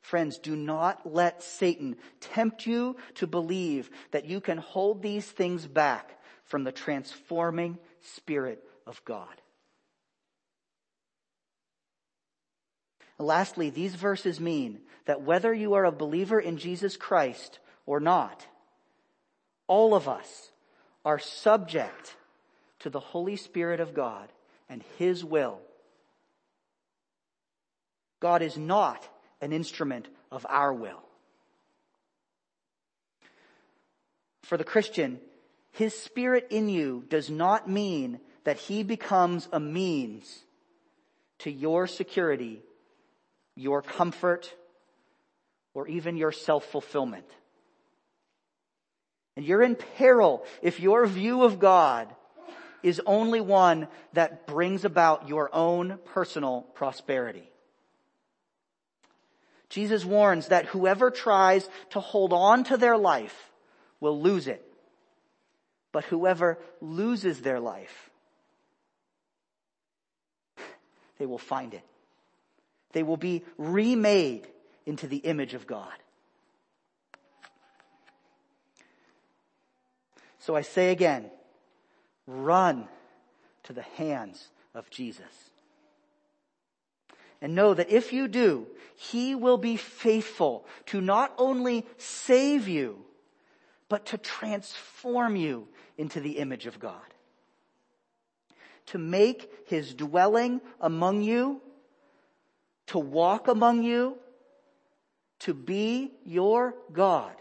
Friends, 0.01 0.37
do 0.37 0.55
not 0.55 1.13
let 1.13 1.43
Satan 1.43 1.95
tempt 2.19 2.65
you 2.65 2.97
to 3.15 3.27
believe 3.27 3.89
that 4.11 4.25
you 4.25 4.41
can 4.41 4.57
hold 4.57 5.01
these 5.01 5.25
things 5.25 5.65
back 5.67 6.19
from 6.43 6.63
the 6.63 6.71
transforming 6.71 7.77
Spirit 8.03 8.63
of 8.85 9.03
God. 9.05 9.41
Lastly, 13.17 13.69
these 13.69 13.95
verses 13.95 14.39
mean 14.39 14.79
that 15.05 15.21
whether 15.21 15.53
you 15.53 15.73
are 15.73 15.85
a 15.85 15.91
believer 15.91 16.39
in 16.39 16.57
Jesus 16.57 16.97
Christ 16.97 17.59
or 17.85 17.99
not, 17.99 18.45
all 19.67 19.95
of 19.95 20.07
us 20.07 20.51
are 21.05 21.19
subject 21.19 22.15
to 22.79 22.89
the 22.89 22.99
Holy 22.99 23.35
Spirit 23.35 23.79
of 23.79 23.93
God 23.93 24.29
and 24.69 24.83
His 24.97 25.23
will. 25.23 25.59
God 28.19 28.41
is 28.41 28.57
not 28.57 29.07
an 29.41 29.53
instrument 29.53 30.07
of 30.31 30.45
our 30.49 30.73
will. 30.73 31.03
For 34.43 34.57
the 34.57 34.63
Christian, 34.63 35.19
His 35.73 35.93
Spirit 35.93 36.47
in 36.49 36.69
you 36.69 37.03
does 37.09 37.29
not 37.29 37.69
mean 37.69 38.19
that 38.45 38.57
He 38.57 38.81
becomes 38.83 39.47
a 39.51 39.59
means 39.59 40.43
to 41.39 41.51
your 41.51 41.85
security 41.85 42.63
your 43.55 43.81
comfort, 43.81 44.53
or 45.73 45.87
even 45.87 46.17
your 46.17 46.31
self-fulfillment. 46.31 47.25
And 49.35 49.45
you're 49.45 49.63
in 49.63 49.75
peril 49.75 50.45
if 50.61 50.79
your 50.79 51.05
view 51.07 51.43
of 51.43 51.59
God 51.59 52.13
is 52.83 53.01
only 53.05 53.41
one 53.41 53.87
that 54.13 54.45
brings 54.45 54.85
about 54.85 55.29
your 55.29 55.49
own 55.53 55.99
personal 56.05 56.61
prosperity. 56.73 57.49
Jesus 59.69 60.05
warns 60.05 60.49
that 60.49 60.67
whoever 60.67 61.09
tries 61.09 61.67
to 61.91 61.99
hold 61.99 62.33
on 62.33 62.63
to 62.65 62.77
their 62.77 62.97
life 62.97 63.51
will 63.99 64.21
lose 64.21 64.47
it. 64.47 64.63
But 65.93 66.05
whoever 66.05 66.57
loses 66.81 67.39
their 67.41 67.61
life, 67.61 68.09
they 71.19 71.25
will 71.25 71.37
find 71.37 71.73
it. 71.73 71.83
They 72.91 73.03
will 73.03 73.15
be 73.15 73.43
remade 73.57 74.47
into 74.85 75.07
the 75.07 75.17
image 75.17 75.53
of 75.53 75.65
God. 75.65 75.93
So 80.39 80.55
I 80.55 80.61
say 80.61 80.91
again, 80.91 81.29
run 82.27 82.87
to 83.63 83.71
the 83.71 83.83
hands 83.83 84.49
of 84.73 84.89
Jesus. 84.89 85.51
And 87.39 87.55
know 87.55 87.73
that 87.73 87.91
if 87.91 88.11
you 88.11 88.27
do, 88.27 88.67
He 88.95 89.35
will 89.35 89.57
be 89.57 89.77
faithful 89.77 90.65
to 90.87 91.01
not 91.01 91.33
only 91.37 91.85
save 91.97 92.67
you, 92.67 93.05
but 93.89 94.07
to 94.07 94.17
transform 94.17 95.35
you 95.35 95.67
into 95.97 96.19
the 96.19 96.37
image 96.37 96.65
of 96.65 96.79
God. 96.79 97.01
To 98.87 98.97
make 98.97 99.49
His 99.67 99.93
dwelling 99.93 100.61
among 100.81 101.21
you 101.21 101.61
to 102.87 102.99
walk 102.99 103.47
among 103.47 103.83
you, 103.83 104.17
to 105.39 105.53
be 105.53 106.11
your 106.25 106.75
God, 106.91 107.33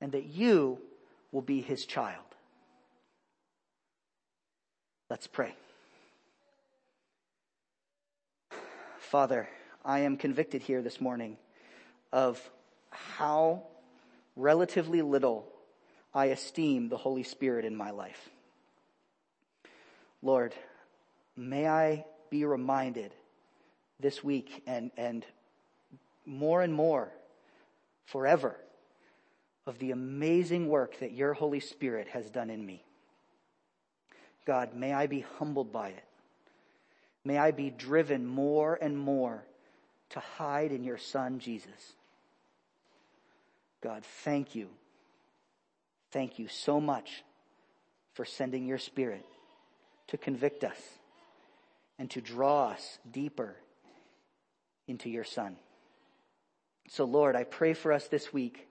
and 0.00 0.12
that 0.12 0.26
you 0.26 0.78
will 1.32 1.42
be 1.42 1.60
his 1.60 1.84
child. 1.84 2.22
Let's 5.10 5.26
pray. 5.26 5.54
Father, 8.98 9.48
I 9.84 10.00
am 10.00 10.16
convicted 10.16 10.62
here 10.62 10.82
this 10.82 11.00
morning 11.00 11.36
of 12.12 12.40
how 12.90 13.64
relatively 14.36 15.02
little 15.02 15.46
I 16.14 16.26
esteem 16.26 16.88
the 16.88 16.96
Holy 16.96 17.24
Spirit 17.24 17.64
in 17.64 17.74
my 17.74 17.90
life. 17.90 18.30
Lord, 20.22 20.54
may 21.36 21.66
I 21.66 22.04
be 22.30 22.44
reminded 22.44 23.12
this 24.00 24.22
week 24.22 24.62
and, 24.66 24.90
and 24.96 25.26
more 26.24 26.62
and 26.62 26.72
more 26.72 27.10
forever 28.06 28.56
of 29.66 29.78
the 29.78 29.90
amazing 29.90 30.68
work 30.68 30.98
that 31.00 31.12
your 31.12 31.32
Holy 31.32 31.60
Spirit 31.60 32.08
has 32.08 32.30
done 32.30 32.50
in 32.50 32.64
me. 32.64 32.82
God, 34.46 34.74
may 34.74 34.92
I 34.92 35.06
be 35.06 35.24
humbled 35.38 35.72
by 35.72 35.88
it. 35.88 36.04
May 37.24 37.38
I 37.38 37.50
be 37.50 37.70
driven 37.70 38.26
more 38.26 38.78
and 38.80 38.98
more 38.98 39.44
to 40.10 40.20
hide 40.20 40.70
in 40.70 40.84
your 40.84 40.98
Son, 40.98 41.38
Jesus. 41.38 41.94
God, 43.80 44.04
thank 44.22 44.54
you. 44.54 44.68
Thank 46.14 46.38
you 46.38 46.46
so 46.46 46.80
much 46.80 47.24
for 48.12 48.24
sending 48.24 48.66
your 48.66 48.78
Spirit 48.78 49.26
to 50.06 50.16
convict 50.16 50.62
us 50.62 50.78
and 51.98 52.08
to 52.12 52.20
draw 52.20 52.68
us 52.68 53.00
deeper 53.10 53.56
into 54.86 55.10
your 55.10 55.24
son. 55.24 55.56
So 56.86 57.04
Lord, 57.04 57.34
I 57.34 57.42
pray 57.42 57.74
for 57.74 57.92
us 57.92 58.06
this 58.06 58.32
week 58.32 58.68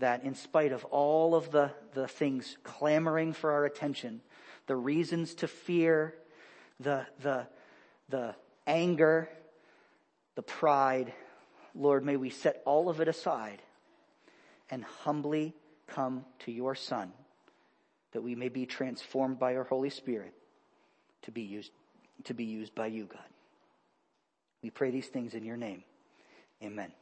that 0.00 0.22
in 0.22 0.34
spite 0.34 0.72
of 0.72 0.84
all 0.84 1.34
of 1.34 1.50
the, 1.50 1.70
the 1.94 2.06
things 2.06 2.58
clamoring 2.62 3.32
for 3.32 3.52
our 3.52 3.64
attention, 3.64 4.20
the 4.66 4.76
reasons 4.76 5.32
to 5.36 5.48
fear, 5.48 6.12
the, 6.78 7.06
the, 7.22 7.46
the 8.10 8.34
anger, 8.66 9.30
the 10.34 10.42
pride, 10.42 11.14
Lord, 11.74 12.04
may 12.04 12.18
we 12.18 12.28
set 12.28 12.60
all 12.66 12.90
of 12.90 13.00
it 13.00 13.08
aside 13.08 13.62
and 14.68 14.84
humbly 14.84 15.54
come 15.94 16.24
to 16.40 16.52
your 16.52 16.74
son 16.74 17.12
that 18.12 18.22
we 18.22 18.34
may 18.34 18.48
be 18.48 18.66
transformed 18.66 19.38
by 19.38 19.52
your 19.52 19.64
Holy 19.64 19.90
Spirit 19.90 20.34
to 21.22 21.30
be 21.30 21.42
used, 21.42 21.70
to 22.24 22.34
be 22.34 22.44
used 22.44 22.74
by 22.74 22.86
you, 22.86 23.06
God. 23.06 23.20
We 24.62 24.70
pray 24.70 24.90
these 24.90 25.08
things 25.08 25.34
in 25.34 25.44
your 25.44 25.56
name. 25.56 25.82
Amen. 26.62 26.92